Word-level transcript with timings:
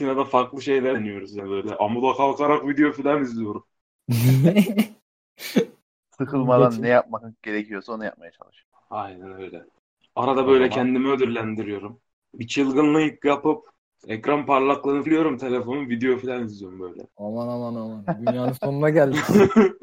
karantinada 0.00 0.24
farklı 0.24 0.62
şeyler 0.62 0.94
deniyoruz 0.94 1.36
ya 1.36 1.48
böyle. 1.48 1.76
Amuda 1.76 2.16
kalkarak 2.16 2.68
video 2.68 2.92
falan 2.92 3.22
izliyorum. 3.22 3.64
Sıkılmadan 6.18 6.82
ne 6.82 6.88
yapmak 6.88 7.42
gerekiyorsa 7.42 7.92
onu 7.92 8.04
yapmaya 8.04 8.30
çalışıyorum. 8.30 8.70
Aynen 8.90 9.32
öyle. 9.42 9.64
Arada 10.16 10.46
böyle 10.46 10.64
zaman- 10.64 10.74
kendimi 10.74 11.08
ödüllendiriyorum. 11.08 12.00
Bir 12.34 12.46
çılgınlık 12.46 13.24
yapıp 13.24 13.64
ekran 14.06 14.46
parlaklığını 14.46 15.04
biliyorum 15.06 15.38
telefonun 15.38 15.88
video 15.88 16.18
falan 16.18 16.44
izliyorum 16.44 16.80
böyle. 16.80 17.02
aman 17.16 17.48
aman 17.48 17.74
aman. 17.74 18.04
Dünyanın 18.20 18.52
sonuna 18.52 18.90
geldik. 18.90 19.24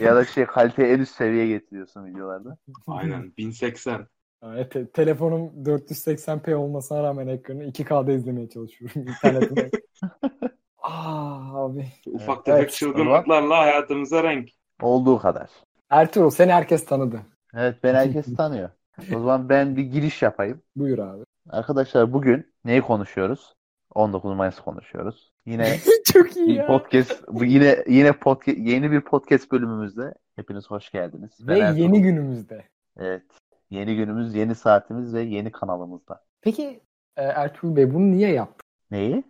Ya 0.00 0.16
da 0.16 0.24
şey 0.24 0.46
kaliteyi 0.46 0.88
en 0.88 0.98
üst 1.00 1.14
seviyeye 1.14 1.48
getiriyorsun 1.48 2.06
videolarda. 2.06 2.58
Aynen 2.86 3.32
1080. 3.38 4.06
Evet, 4.44 4.70
te- 4.72 4.86
telefonum 4.90 5.52
480p 5.64 6.54
olmasına 6.54 7.02
rağmen 7.02 7.26
ekranı 7.26 7.64
2K'da 7.64 8.12
izlemeye 8.12 8.48
çalışıyorum 8.48 9.02
internetten. 9.08 9.70
ah 10.82 11.54
abi. 11.54 11.86
Ufak 12.06 12.36
Evet, 12.36 12.44
tefek 12.44 12.60
evet. 12.62 12.72
çılgınlıklarla 12.72 13.58
hayatımıza 13.58 14.22
renk. 14.22 14.48
Olduğu 14.82 15.18
kadar. 15.18 15.50
Ertuğrul 15.90 16.30
seni 16.30 16.52
herkes 16.52 16.84
tanıdı. 16.84 17.20
Evet 17.54 17.76
ben 17.82 17.94
herkes 17.94 18.36
tanıyor. 18.36 18.70
O 19.14 19.18
zaman 19.18 19.48
ben 19.48 19.76
bir 19.76 19.82
giriş 19.82 20.22
yapayım. 20.22 20.62
Buyur 20.76 20.98
abi. 20.98 21.24
Arkadaşlar 21.50 22.12
bugün 22.12 22.46
neyi 22.64 22.80
konuşuyoruz? 22.80 23.54
19 23.94 24.36
Mayıs 24.36 24.60
konuşuyoruz. 24.60 25.32
Yine 25.46 25.76
Çok 26.12 26.36
iyi 26.36 26.54
ya. 26.54 26.66
podcast 26.66 27.22
bu 27.28 27.44
yine 27.44 27.84
yine 27.88 28.12
podcast 28.12 28.58
yeni 28.58 28.90
bir 28.90 29.00
podcast 29.00 29.52
bölümümüzde 29.52 30.14
hepiniz 30.36 30.70
hoş 30.70 30.90
geldiniz. 30.90 31.30
Ve 31.40 31.54
Ben 31.54 31.60
Ertuğrul. 31.60 31.82
yeni 31.82 32.02
günümüzde. 32.02 32.64
Evet. 32.98 33.22
Yeni 33.70 33.96
günümüz, 33.96 34.34
yeni 34.34 34.54
saatimiz 34.54 35.14
ve 35.14 35.20
yeni 35.22 35.52
kanalımızda. 35.52 36.24
Peki 36.40 36.80
e, 37.16 37.22
Ertuğrul 37.22 37.76
Bey 37.76 37.94
bunu 37.94 38.12
niye 38.12 38.30
yaptı? 38.32 38.64
Neyi? 38.90 39.24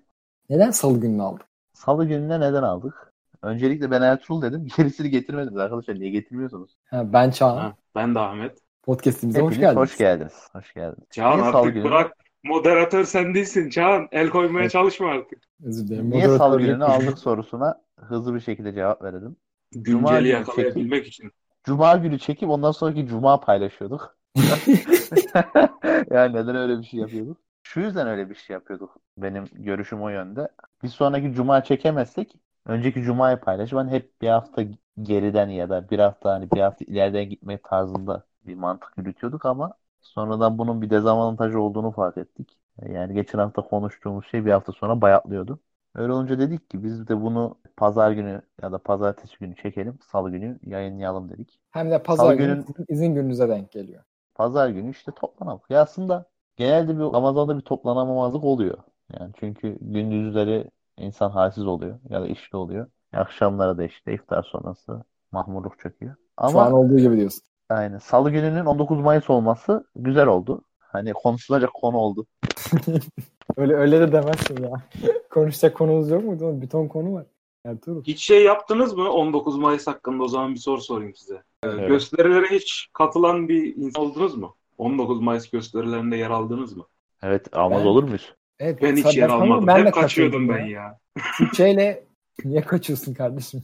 Neden 0.50 0.70
salı 0.70 1.00
gününü 1.00 1.22
aldı? 1.22 1.44
Salı 1.72 2.04
gününe 2.04 2.40
neden 2.40 2.62
aldık? 2.62 3.12
Öncelikle 3.42 3.90
ben 3.90 4.02
Ertuğrul 4.02 4.42
dedim. 4.42 4.68
Gerisini 4.76 5.10
getirmediniz 5.10 5.56
arkadaşlar. 5.56 5.94
Niye 5.94 6.10
getirmiyorsunuz? 6.10 6.76
Ha, 6.90 7.12
ben 7.12 7.30
Çağan. 7.30 7.56
Ha, 7.56 7.76
ben 7.94 8.14
de 8.14 8.18
Ahmet. 8.18 8.58
Podcast'imize 8.82 9.40
hoş 9.40 9.58
geldiniz. 9.58 9.76
hoş 9.76 9.98
geldiniz. 9.98 10.48
Hoş 10.52 10.74
geldiniz. 10.74 11.08
Çağan 11.10 11.38
Niye 11.38 11.52
salı 11.52 11.60
artık 11.60 11.74
günü? 11.74 11.84
bırak. 11.84 12.12
Moderatör 12.44 13.04
sen 13.04 13.34
değilsin 13.34 13.70
Çağan. 13.70 14.08
El 14.12 14.30
koymaya 14.30 14.60
Evet. 14.60 14.70
çalışma 14.72 15.08
artık. 15.10 15.38
Özür 15.64 15.88
dilerim. 15.88 16.10
Niye 16.10 16.28
salı 16.28 16.58
gününü 16.58 16.84
aldık 16.84 17.18
sorusuna 17.18 17.80
hızlı 17.96 18.34
bir 18.34 18.40
şekilde 18.40 18.74
cevap 18.74 19.02
verelim. 19.02 19.36
Cuma 19.82 20.08
Günceli 20.10 20.24
günü 20.24 20.38
yakalayabilmek 20.38 21.06
için. 21.06 21.32
Cuma 21.64 21.96
günü 21.96 22.18
çekip 22.18 22.48
ondan 22.48 22.72
sonraki 22.72 23.06
cuma 23.06 23.40
paylaşıyorduk. 23.40 24.17
yani 26.10 26.34
neden 26.36 26.56
öyle 26.56 26.78
bir 26.78 26.84
şey 26.84 27.00
yapıyorduk? 27.00 27.38
Şu 27.62 27.80
yüzden 27.80 28.06
öyle 28.06 28.30
bir 28.30 28.34
şey 28.34 28.54
yapıyorduk. 28.54 28.96
Benim 29.16 29.44
görüşüm 29.52 30.02
o 30.02 30.08
yönde. 30.08 30.48
Bir 30.82 30.88
sonraki 30.88 31.32
cuma 31.32 31.64
çekemezsek 31.64 32.34
önceki 32.66 33.02
cumayı 33.02 33.36
paylaşıp 33.36 33.78
hani 33.78 33.90
hep 33.90 34.22
bir 34.22 34.28
hafta 34.28 34.62
geriden 35.02 35.48
ya 35.48 35.70
da 35.70 35.90
bir 35.90 35.98
hafta 35.98 36.30
hani 36.32 36.50
bir 36.50 36.60
hafta 36.60 36.84
ileriden 36.84 37.28
gitmek 37.28 37.64
tarzında 37.64 38.24
bir 38.46 38.54
mantık 38.54 38.98
yürütüyorduk 38.98 39.46
ama 39.46 39.72
sonradan 40.00 40.58
bunun 40.58 40.82
bir 40.82 40.90
dezavantajı 40.90 41.60
olduğunu 41.60 41.90
fark 41.90 42.18
ettik. 42.18 42.58
Yani 42.88 43.14
geçen 43.14 43.38
hafta 43.38 43.62
konuştuğumuz 43.62 44.26
şey 44.26 44.44
bir 44.46 44.50
hafta 44.50 44.72
sonra 44.72 45.00
bayatlıyordu. 45.00 45.60
Öyle 45.94 46.12
olunca 46.12 46.38
dedik 46.38 46.70
ki 46.70 46.84
biz 46.84 47.08
de 47.08 47.20
bunu 47.22 47.58
pazar 47.76 48.12
günü 48.12 48.42
ya 48.62 48.72
da 48.72 48.78
pazartesi 48.78 49.38
günü 49.38 49.56
çekelim, 49.56 49.98
salı 50.12 50.30
günü 50.30 50.58
yayınlayalım 50.66 51.28
dedik. 51.30 51.60
Hem 51.70 51.90
de 51.90 52.02
pazar 52.02 52.24
Salı 52.24 52.34
günü 52.34 52.64
izin 52.88 53.14
gününüze 53.14 53.48
denk 53.48 53.72
geliyor. 53.72 54.04
Pazar 54.38 54.68
günü 54.68 54.90
işte 54.90 55.12
toplanalım. 55.12 55.60
Ya 55.70 55.82
aslında 55.82 56.30
genelde 56.56 56.94
bir 56.98 57.02
Ramazan'da 57.02 57.56
bir 57.56 57.62
toplanamamazlık 57.62 58.44
oluyor. 58.44 58.78
Yani 59.20 59.32
çünkü 59.40 59.78
gündüzleri 59.80 60.70
insan 60.96 61.30
halsiz 61.30 61.66
oluyor 61.66 61.98
ya 62.10 62.22
da 62.22 62.26
işte 62.26 62.56
oluyor. 62.56 62.86
Akşamlara 63.12 63.78
da 63.78 63.84
işte 63.84 64.14
iftar 64.14 64.42
sonrası 64.42 65.04
mahmurluk 65.32 65.78
çöküyor. 65.78 66.14
Şu 66.50 66.60
an 66.60 66.70
Ama 66.70 66.76
olduğu 66.76 66.98
gibi 66.98 67.16
diyorsun. 67.16 67.42
aynen 67.68 67.98
Salı 67.98 68.30
gününün 68.30 68.64
19 68.64 69.00
Mayıs 69.00 69.30
olması 69.30 69.84
güzel 69.96 70.26
oldu. 70.26 70.62
Hani 70.78 71.12
konuşulacak 71.12 71.74
konu 71.74 71.96
oldu. 71.96 72.26
Öyle 73.56 73.74
öyle 73.74 74.00
de 74.00 74.12
demezsin 74.12 74.62
ya. 74.62 74.70
Konuşacak 75.30 75.76
konumuz 75.76 76.10
yok 76.10 76.24
muydu? 76.24 76.44
oğlum? 76.44 76.62
Bir 76.62 76.68
ton 76.68 76.88
konu 76.88 77.12
var. 77.12 77.26
Ertuğrul. 77.64 78.04
Hiç 78.04 78.24
şey 78.24 78.44
yaptınız 78.44 78.94
mı 78.94 79.10
19 79.10 79.58
Mayıs 79.58 79.86
hakkında 79.86 80.22
o 80.22 80.28
zaman 80.28 80.54
bir 80.54 80.60
soru 80.60 80.80
sorayım 80.80 81.14
size. 81.14 81.42
Ee, 81.64 81.68
Evet. 81.68 81.88
Gösterilere 81.88 82.46
hiç 82.50 82.88
katılan 82.92 83.48
bir 83.48 83.76
insan 83.76 84.04
oldunuz 84.04 84.34
mu? 84.36 84.56
19 84.78 85.20
Mayıs 85.20 85.50
gösterilerinde 85.50 86.16
yer 86.16 86.30
aldınız 86.30 86.76
mı? 86.76 86.86
Evet 87.22 87.56
almaz 87.56 87.80
Ben- 87.82 87.86
olur 87.86 88.02
muyuz? 88.02 88.34
Evet, 88.58 88.82
Ben 88.82 88.96
hiç 88.96 89.16
yer 89.16 89.28
almadım. 89.28 89.66
ben 89.66 89.86
Hep 89.86 89.94
kaçıyordum 89.94 90.48
ben 90.48 90.58
ya. 90.58 90.66
ya. 90.66 90.98
Türkçeyle 91.38 92.04
niye 92.44 92.60
kaçıyorsun 92.60 93.14
kardeşim? 93.14 93.62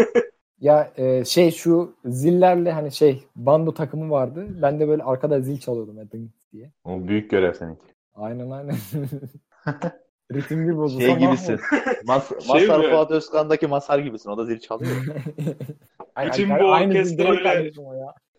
ya 0.60 0.92
e, 0.96 1.24
şey 1.24 1.50
şu 1.50 1.94
zillerle 2.04 2.72
hani 2.72 2.92
şey 2.92 3.24
bando 3.36 3.74
takımı 3.74 4.10
vardı. 4.10 4.46
Ben 4.62 4.80
de 4.80 4.88
böyle 4.88 5.02
arkada 5.02 5.40
zil 5.40 5.60
çalıyordum 5.60 5.96
ding 6.12 6.30
diye. 6.52 6.72
O 6.84 7.08
büyük 7.08 7.30
görev 7.30 7.52
seninki. 7.52 7.84
Aynen 8.14 8.50
aynen. 8.50 8.76
Ritim 10.34 10.68
bir 10.68 10.76
bozulsa 10.76 11.06
Şey 11.06 11.16
gibisin. 11.16 11.60
Mas 12.04 12.28
Şey 12.28 12.66
Masar 12.66 12.84
mi? 12.84 12.90
Fuat 12.90 13.10
Özkan'daki 13.10 13.66
Masar 13.66 13.98
gibisin. 13.98 14.30
O 14.30 14.38
da 14.38 14.44
zil 14.44 14.58
çalıyor. 14.58 14.96
Aynen, 16.14 16.32
Bütün 16.32 16.50
bu 16.50 16.64
orkestra 16.64 17.30
öyle-. 17.30 17.72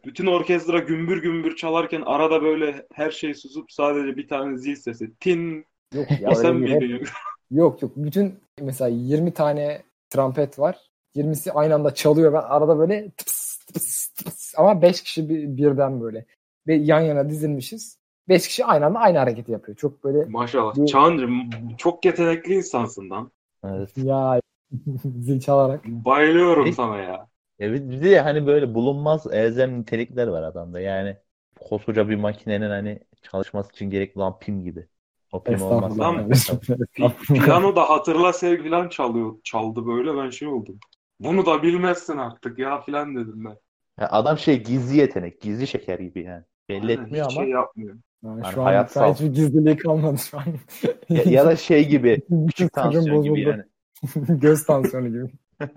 Bütün 0.06 0.26
orkestra 0.26 0.80
gümbür 0.80 1.22
gümbür 1.22 1.56
çalarken 1.56 2.02
arada 2.02 2.42
böyle 2.42 2.86
her 2.94 3.12
şey 3.12 3.34
susup 3.34 3.72
sadece 3.72 4.18
bir 4.18 4.28
tane 4.28 4.58
zil 4.58 4.76
sesi. 4.76 5.16
Tin. 5.20 5.66
Yok 5.94 6.08
ya 6.22 6.36
sen 6.36 6.56
miydin? 6.56 7.08
Yok 7.52 7.82
yok. 7.82 7.92
Bütün 7.96 8.40
mesela 8.62 8.88
20 8.88 9.34
tane 9.34 9.84
trompet 10.10 10.60
var. 10.60 10.78
20'si 11.16 11.52
aynı 11.52 11.76
anda 11.76 11.94
çalıyor. 11.94 12.34
Ben 12.34 12.42
arada 12.42 12.78
böyle 12.80 13.12
tıps 13.18 13.58
tıps 13.58 14.08
tıps 14.08 14.54
ama 14.58 14.82
5 14.82 15.04
kişi 15.04 15.30
bir, 15.30 15.58
birden 15.58 16.02
böyle. 16.02 16.26
Ve 16.68 16.76
yan 16.76 17.02
yana 17.02 17.30
dizilmişiz. 17.30 17.98
5 18.30 18.48
kişi 18.48 18.66
aynı 18.66 18.86
anda 18.86 19.00
aynı 19.00 19.18
hareketi 19.18 19.52
yapıyor. 19.52 19.78
Çok 19.78 20.04
böyle 20.04 20.26
Maşallah. 20.26 20.76
Bu- 20.76 20.86
Çağancığım 20.86 21.50
çok 21.78 22.06
yetenekli 22.06 22.54
insansın 22.54 23.10
lan. 23.10 23.32
Evet. 23.64 23.98
ya 23.98 24.42
zil 25.20 25.40
çalarak. 25.40 25.86
Bayılıyorum 25.86 26.66
Ne? 26.66 26.74
sana 26.74 26.98
ya. 26.98 27.28
Evet 27.60 27.82
bir 27.92 28.04
de 28.04 28.20
hani 28.22 28.48
böyle 28.48 28.74
bulunmaz 28.74 29.28
elzem 29.34 29.80
nitelikler 29.82 30.28
var 30.28 30.44
adamda. 30.44 30.80
Yani 30.80 31.18
koskoca 31.60 32.10
bir 32.10 32.16
makinenin 32.16 32.70
hani 32.70 33.00
çalışması 33.22 33.72
için 33.72 33.90
gerekli 33.90 34.20
olan 34.20 34.40
pim 34.40 34.64
gibi. 34.64 34.88
O 35.32 35.44
pim 35.44 35.62
olmaz. 35.62 36.00
Lan. 36.00 36.30
Piyano 37.28 37.76
da 37.76 37.90
hatırla 37.90 38.34
sev 38.34 38.64
filan 38.64 38.90
çalıyor. 38.90 39.36
Çaldı 39.44 39.86
böyle 39.88 40.18
ben 40.18 40.30
şey 40.30 40.48
oldum. 40.48 40.80
Bunu 41.20 41.46
da 41.46 41.64
bilmezsin 41.64 42.18
artık 42.18 42.60
ya 42.60 42.82
filan 42.82 43.16
dedim 43.16 43.46
ben. 43.46 43.58
Ya 44.00 44.10
adam 44.10 44.38
şey 44.38 44.64
gizli 44.64 44.98
yetenek, 44.98 45.42
gizli 45.42 45.68
şeker 45.68 46.00
gibi 46.00 46.24
yani. 46.24 46.44
Belli 46.70 46.88
Aynen, 46.88 47.04
etmiyor 47.04 47.26
ama 47.28 47.42
şey 47.42 47.50
yapmıyor. 47.50 47.98
Yani 48.24 48.42
Yani 48.44 48.54
şu 48.54 48.62
an 48.62 48.66
hayatsal. 48.66 49.14
hiçbir 49.14 49.34
gizliliği 49.34 49.78
kalmadı 49.78 50.18
şu 50.18 50.38
an. 50.38 50.44
ya, 51.10 51.24
ya 51.24 51.46
da 51.46 51.56
şey 51.56 51.88
gibi 51.88 52.22
küçük 52.48 52.74
tansiyon 52.74 53.24
gibi 53.24 53.42
yani. 53.42 53.64
Göz 54.40 54.66
tansiyonu 54.66 55.08
gibi. 55.08 55.32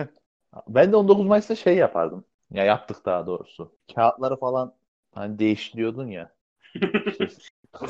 Ben 0.68 0.92
de 0.92 0.96
19 0.96 1.26
Mayıs'ta 1.26 1.54
şey 1.54 1.76
yapardım. 1.76 2.24
Ya 2.52 2.64
yaptık 2.64 2.96
daha 3.06 3.26
doğrusu. 3.26 3.72
Kağıtları 3.94 4.36
falan 4.36 4.74
hani 5.14 5.38
değiştiriyordun 5.38 6.06
ya. 6.06 6.32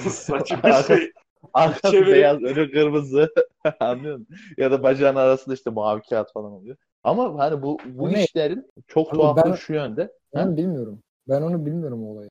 Saçma 0.08 0.62
bir 0.62 0.72
şey. 0.96 1.12
Arkası 1.54 1.96
Çeviri- 1.96 2.12
beyaz, 2.12 2.42
önü 2.42 2.72
kırmızı. 2.72 3.34
Anlıyor 3.80 4.18
musun? 4.18 4.36
Ya 4.58 4.70
da 4.70 4.82
bacağın 4.82 5.16
arasında 5.16 5.54
işte 5.54 5.70
mavi 5.70 6.02
kağıt 6.10 6.32
falan 6.32 6.52
oluyor. 6.52 6.76
Ama 7.04 7.38
hani 7.38 7.62
bu 7.62 7.78
bu 7.86 8.12
ne? 8.12 8.24
işlerin 8.24 8.70
çok 8.88 9.10
tuhaflığı 9.14 9.50
ben- 9.50 9.56
şu 9.56 9.72
yönde. 9.74 10.12
Ben 10.34 10.56
bilmiyorum. 10.56 11.02
Ben 11.28 11.42
onu 11.42 11.66
bilmiyorum 11.66 12.04
o 12.04 12.06
olayı. 12.12 12.30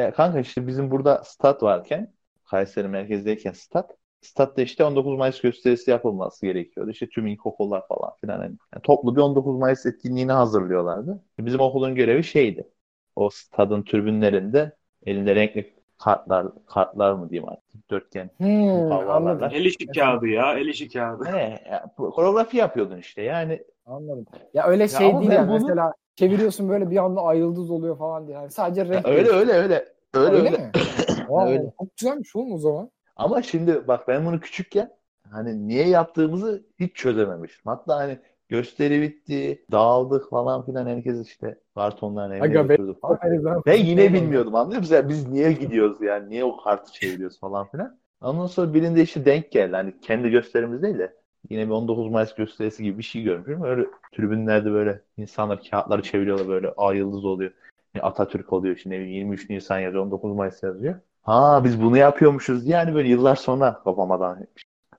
Ya 0.00 0.12
kanka 0.12 0.40
işte 0.40 0.66
bizim 0.66 0.90
burada 0.90 1.22
stat 1.24 1.62
varken 1.62 2.12
Kayseri 2.44 2.88
merkezdeyken 2.88 3.52
stat 3.52 3.96
statta 4.20 4.62
işte 4.62 4.84
19 4.84 5.18
Mayıs 5.18 5.40
gösterisi 5.40 5.90
yapılması 5.90 6.46
gerekiyordu. 6.46 6.90
İşte 6.90 7.08
tüm 7.08 7.26
ilkokullar 7.26 7.88
falan 7.88 8.10
filan. 8.20 8.42
Yani 8.42 8.56
toplu 8.82 9.16
bir 9.16 9.20
19 9.20 9.56
Mayıs 9.56 9.86
etkinliğini 9.86 10.32
hazırlıyorlardı. 10.32 11.24
Bizim 11.38 11.60
okulun 11.60 11.94
görevi 11.94 12.24
şeydi. 12.24 12.68
O 13.16 13.30
stadın 13.30 13.82
tribünlerinde 13.82 14.76
elinde 15.06 15.34
renkli 15.34 15.74
kartlar 15.98 16.46
kartlar 16.66 17.12
mı 17.12 17.30
diyeyim 17.30 17.48
artık 17.48 17.72
dikdörtgen 17.74 18.30
Hmm. 18.36 19.52
El 19.52 19.64
işi 19.64 19.86
kağıdı 19.86 20.28
ya. 20.28 20.58
El 20.58 20.66
işi 20.66 20.88
kağıdı. 20.88 21.24
ne 21.24 21.62
ya, 21.70 21.94
koreografi 21.96 22.56
yapıyordun 22.56 22.96
işte 22.98 23.22
yani 23.22 23.62
Anladım. 23.90 24.26
Ya 24.54 24.66
öyle 24.66 24.88
şey 24.88 25.06
ama 25.06 25.20
değil 25.20 25.32
yani. 25.32 25.48
bunu- 25.48 25.58
Mesela 25.58 25.92
çeviriyorsun 26.16 26.68
böyle 26.68 26.90
bir 26.90 26.96
anda 26.96 27.20
ay 27.22 27.38
yıldız 27.38 27.70
oluyor 27.70 27.98
falan 27.98 28.26
diye. 28.26 28.36
Yani 28.36 28.50
sadece 28.50 28.84
renk. 28.84 29.06
öyle 29.08 29.16
değişiyor. 29.16 29.40
öyle 29.40 29.52
öyle 29.52 29.62
öyle 29.62 29.84
Öyle 30.14 30.36
öyle. 30.36 30.50
mi? 30.50 30.70
Vay, 31.28 31.52
Öyle. 31.52 31.72
Çok 31.78 31.96
güzelmiş 31.96 32.36
oğlum 32.36 32.52
o 32.52 32.58
zaman. 32.58 32.90
Ama 33.16 33.42
şimdi 33.42 33.88
bak 33.88 34.08
ben 34.08 34.26
bunu 34.26 34.40
küçükken 34.40 34.90
hani 35.30 35.68
niye 35.68 35.88
yaptığımızı 35.88 36.62
hiç 36.80 36.94
çözememiştim. 36.96 37.62
Hatta 37.72 37.96
hani 37.96 38.18
gösteri 38.48 39.02
bitti, 39.02 39.64
dağıldık 39.72 40.30
falan 40.30 40.66
filan 40.66 40.86
herkes 40.86 41.26
işte 41.28 41.58
kartonlarını 41.74 42.36
evine 42.36 42.62
götürdü 42.62 42.94
falan. 43.02 43.18
Ben 43.66 43.84
yine 43.84 44.12
bilmiyordum 44.12 44.54
anlıyor 44.54 44.80
musun? 44.80 44.94
Yani 44.94 45.08
biz 45.08 45.28
niye 45.28 45.52
gidiyoruz 45.52 46.02
yani? 46.02 46.30
Niye 46.30 46.44
o 46.44 46.56
kartı 46.56 46.92
çeviriyoruz 46.92 47.40
falan 47.40 47.66
filan. 47.66 47.98
Ondan 48.22 48.46
sonra 48.46 48.74
birinde 48.74 49.02
işte 49.02 49.24
denk 49.24 49.52
geldi. 49.52 49.76
Hani 49.76 50.00
kendi 50.00 50.30
gösterimiz 50.30 50.82
değil 50.82 50.98
de 50.98 51.14
yine 51.50 51.66
bir 51.66 51.70
19 51.70 52.10
Mayıs 52.10 52.34
gösterisi 52.34 52.82
gibi 52.82 52.98
bir 52.98 53.02
şey 53.02 53.22
görmüşüm. 53.22 53.62
Öyle 53.62 53.86
tribünlerde 54.16 54.72
böyle 54.72 55.00
insanlar 55.16 55.62
kağıtları 55.70 56.02
çeviriyorlar 56.02 56.48
böyle 56.48 56.72
ay 56.76 56.96
yıldız 56.96 57.24
oluyor. 57.24 57.50
Yani 57.94 58.04
Atatürk 58.04 58.52
oluyor 58.52 58.76
bileyim 58.76 59.06
23 59.06 59.50
Nisan 59.50 59.78
yazıyor 59.78 60.04
19 60.04 60.36
Mayıs 60.36 60.62
yazıyor. 60.62 60.94
Ha 61.22 61.60
biz 61.64 61.82
bunu 61.82 61.96
yapıyormuşuz 61.96 62.66
yani 62.66 62.94
böyle 62.94 63.08
yıllar 63.08 63.36
sonra 63.36 63.80
kafamadan. 63.84 64.46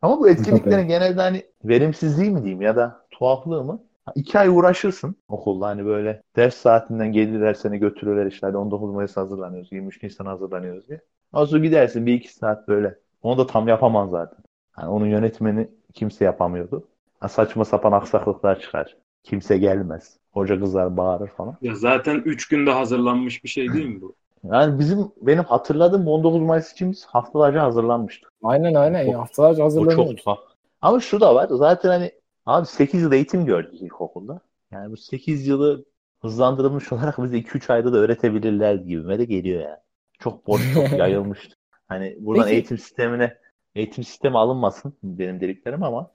Ama 0.01 0.19
bu 0.19 0.29
etkinliklerin 0.29 0.87
genelde 0.87 1.21
hani 1.21 1.45
verimsizliği 1.65 2.31
mi 2.31 2.43
diyeyim 2.43 2.61
ya 2.61 2.75
da 2.75 3.05
tuhaflığı 3.11 3.63
mı? 3.63 3.83
Ha, 4.05 4.11
İki 4.15 4.39
ay 4.39 4.47
uğraşırsın 4.47 5.15
okulda 5.27 5.67
hani 5.67 5.85
böyle 5.85 6.21
ders 6.35 6.55
saatinden 6.55 7.11
gelirler 7.11 7.53
seni 7.53 7.77
götürürler 7.77 8.25
işte 8.25 8.47
hadi 8.47 8.57
19 8.57 8.93
Mayıs 8.93 9.17
hazırlanıyoruz 9.17 9.71
23 9.71 10.03
Nisan 10.03 10.25
hazırlanıyoruz 10.25 10.87
diye. 10.87 11.01
Az 11.33 11.51
gidersin 11.51 12.05
bir 12.05 12.13
iki 12.13 12.33
saat 12.33 12.67
böyle. 12.67 12.95
Onu 13.23 13.37
da 13.37 13.47
tam 13.47 13.67
yapamaz 13.67 14.09
zaten. 14.09 14.39
Hani 14.71 14.89
onun 14.89 15.05
yönetmeni 15.05 15.69
kimse 15.93 16.25
yapamıyordu. 16.25 16.87
Ha, 17.19 17.27
saçma 17.27 17.65
sapan 17.65 17.91
aksaklıklar 17.91 18.59
çıkar. 18.59 18.97
Kimse 19.23 19.57
gelmez. 19.57 20.17
Hoca 20.31 20.59
kızlar 20.59 20.97
bağırır 20.97 21.27
falan. 21.27 21.57
Ya 21.61 21.75
zaten 21.75 22.21
3 22.25 22.47
günde 22.47 22.71
hazırlanmış 22.71 23.43
bir 23.43 23.49
şey 23.49 23.73
değil 23.73 23.85
mi 23.85 24.01
bu? 24.01 24.15
Yani 24.43 24.79
bizim 24.79 25.11
benim 25.21 25.43
hatırladığım 25.43 26.07
19 26.07 26.41
Mayıs 26.41 26.71
için 26.71 26.91
biz 26.91 27.05
haftalarca 27.05 27.63
hazırlanmıştık. 27.63 28.31
Aynen 28.43 28.73
aynen. 28.73 29.07
O- 29.07 29.11
ya. 29.11 29.19
Haftalarca 29.19 29.63
O 29.63 29.89
çok. 29.89 30.37
Ama 30.81 30.99
şu 30.99 31.21
da 31.21 31.35
var. 31.35 31.47
Zaten 31.51 31.89
hani 31.89 32.11
abi 32.45 32.65
8 32.65 33.01
yıl 33.01 33.11
eğitim 33.11 33.45
gördük 33.45 33.81
ilkokulda. 33.81 34.39
Yani 34.71 34.91
bu 34.91 34.97
8 34.97 35.47
yılı 35.47 35.85
hızlandırılmış 36.21 36.91
olarak 36.91 37.23
bize 37.23 37.37
2-3 37.37 37.69
ayda 37.73 37.93
da 37.93 37.97
öğretebilirler 37.97 38.75
gibime 38.75 39.19
de 39.19 39.25
geliyor 39.25 39.61
yani. 39.61 39.79
Çok 40.19 40.47
boş, 40.47 40.73
çok 40.73 40.91
yayılmıştı. 40.99 41.55
Hani 41.87 42.17
buradan 42.19 42.43
Peki- 42.43 42.53
eğitim 42.53 42.77
sistemine 42.77 43.37
eğitim 43.75 44.03
sistemi 44.03 44.37
alınmasın 44.37 44.93
benim 45.03 45.41
dediklerim 45.41 45.83
ama 45.83 46.11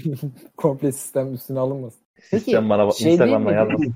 Komple 0.56 0.92
sistem 0.92 1.34
üstüne 1.34 1.58
alınmasın. 1.58 2.00
Peki, 2.30 2.44
sistem 2.44 2.70
bana 2.70 2.90
şey 2.90 3.12
Instagram'dan 3.12 3.52
yazmasın. 3.52 3.94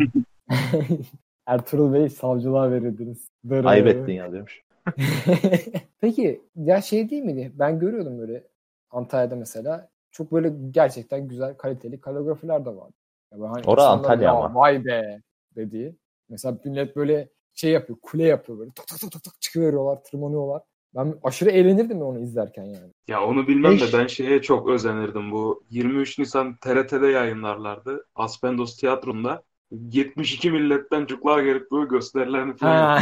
Ertuğrul 1.47 1.93
Bey 1.93 2.09
savcılığa 2.09 2.71
verirdiniz. 2.71 3.29
Dırı. 3.49 3.69
Ayıp 3.69 3.87
ettin 3.87 4.13
yazıyormuş. 4.13 4.63
Peki 6.01 6.43
ya 6.57 6.81
şey 6.81 7.11
değil 7.11 7.23
miydi? 7.23 7.53
Ben 7.55 7.79
görüyordum 7.79 8.19
böyle 8.19 8.45
Antalya'da 8.91 9.37
mesela 9.37 9.89
çok 10.11 10.33
böyle 10.33 10.53
gerçekten 10.71 11.29
güzel 11.29 11.57
kaliteli 11.57 12.01
kaligrafiler 12.01 12.65
de 12.65 12.77
vardı. 12.77 12.95
Ya 13.33 13.39
böyle 13.39 13.49
hani 13.49 13.63
Ora 13.67 13.87
Antalya 13.87 14.25
"Ya 14.25 14.33
ama." 14.33 14.61
Vay 14.61 14.85
be 14.85 15.21
dediği. 15.57 15.97
Mesela 16.29 16.59
millet 16.65 16.97
böyle 16.97 17.29
şey 17.55 17.71
yapıyor, 17.73 17.99
kule 18.03 18.25
yapıyor 18.25 18.59
böyle. 18.59 18.71
Tık 18.71 18.87
tık 18.87 19.01
tık 19.01 19.13
tık 19.13 19.25
tık 19.25 19.41
çıkıveriyorlar, 19.41 20.05
tırmanıyorlar. 20.05 20.63
Ben 20.95 21.15
aşırı 21.23 21.51
eğlenirdim 21.51 22.03
onu 22.03 22.19
izlerken 22.19 22.65
yani. 22.65 22.93
Ya 23.09 23.25
onu 23.25 23.49
bilmem 23.49 23.73
Eş- 23.73 23.93
de 23.93 23.99
ben 23.99 24.07
şeye 24.07 24.43
çok 24.43 24.69
özenirdim. 24.69 25.33
Bu 25.33 25.63
23 25.71 26.19
Nisan 26.19 26.57
TRT'de 26.57 27.07
yayınlarlardı. 27.07 28.07
Aspendos 28.15 28.77
Tiyatro'nda. 28.77 29.43
72 29.71 30.51
milletten 30.51 31.07
cuklar 31.07 31.43
gelip 31.43 31.71
böyle 31.71 31.89
gösterilerini 31.89 32.57
falan. 32.57 33.01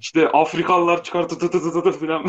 İşte 0.00 0.28
Afrikalılar 0.28 1.02
çıkar 1.02 1.28
tı 1.28 1.38
tı 1.38 1.50
tı 1.50 1.72
tı 1.72 1.82
tı 1.82 1.92
filan. 1.92 2.26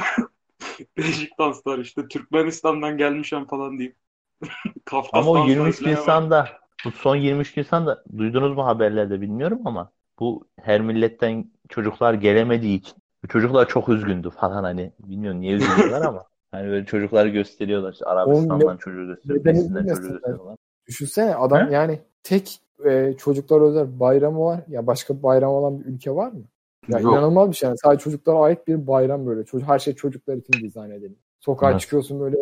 Değişik 0.98 1.40
danslar 1.40 1.80
işte 1.80 2.08
Türkmenistan'dan 2.08 2.98
gelmişim 2.98 3.46
falan 3.46 3.80
deyip. 3.80 3.96
Kafkas 4.86 5.22
Ama 5.22 5.32
o 5.32 5.36
dansları 5.36 5.52
23 5.52 5.80
falan 5.80 5.94
var. 5.94 6.00
Nisan'da 6.00 6.48
bu 6.86 6.92
son 6.92 7.16
23 7.16 7.58
Nisan'da 7.58 8.04
duydunuz 8.18 8.56
mu 8.56 8.66
haberlerde 8.66 9.22
bilmiyorum 9.22 9.60
ama 9.66 9.92
bu 10.20 10.48
her 10.60 10.82
milletten 10.82 11.52
çocuklar 11.70 12.14
gelemediği 12.14 12.78
için 12.78 12.96
çocuklar 13.30 13.68
çok 13.68 13.90
üzgündü 13.90 14.30
falan 14.30 14.64
hani 14.64 14.92
bilmiyorum 15.00 15.42
niye 15.42 15.54
üzülüyorlar 15.54 16.02
ama 16.02 16.26
hani 16.52 16.68
böyle 16.68 16.86
çocukları 16.86 17.30
gösteriyorlar 17.30 17.94
işte 17.94 18.06
Arabistan'dan 18.06 18.78
çocuğu 18.78 19.06
gösteriyor, 19.06 19.40
neden 19.40 19.56
Mısır'dan 19.56 19.82
üzülmesin 19.82 20.02
çocuğu 20.02 20.14
gösteriyorlar. 20.14 20.58
Düşünsene 20.88 21.36
adam 21.36 21.68
He? 21.68 21.74
yani 21.74 22.00
tek 22.24 22.60
e, 22.86 23.14
çocuklar 23.18 23.62
özel 23.62 24.00
bayramı 24.00 24.40
var. 24.40 24.60
Ya 24.68 24.88
başka 24.88 25.24
bayram 25.24 25.52
olan 25.52 25.80
bir 25.80 25.86
ülke 25.86 26.12
var 26.16 26.32
mı? 26.32 26.44
Ya 26.88 27.00
Yok. 27.00 27.14
inanılmaz 27.14 27.50
bir 27.50 27.56
şey. 27.56 27.68
Yani 27.68 27.78
sadece 27.78 28.04
çocuklara 28.04 28.40
ait 28.40 28.68
bir 28.68 28.88
bayram 28.88 29.28
böyle. 29.28 29.46
Çocuk, 29.46 29.68
her 29.68 29.80
şey 29.80 29.96
çocuklar 29.96 30.36
için 30.36 30.64
dizayn 30.64 30.92
edilmiş. 30.92 31.20
Sokağa 31.40 31.72
Evet. 31.72 31.82
çıkıyorsun 31.82 32.20
böyle 32.20 32.38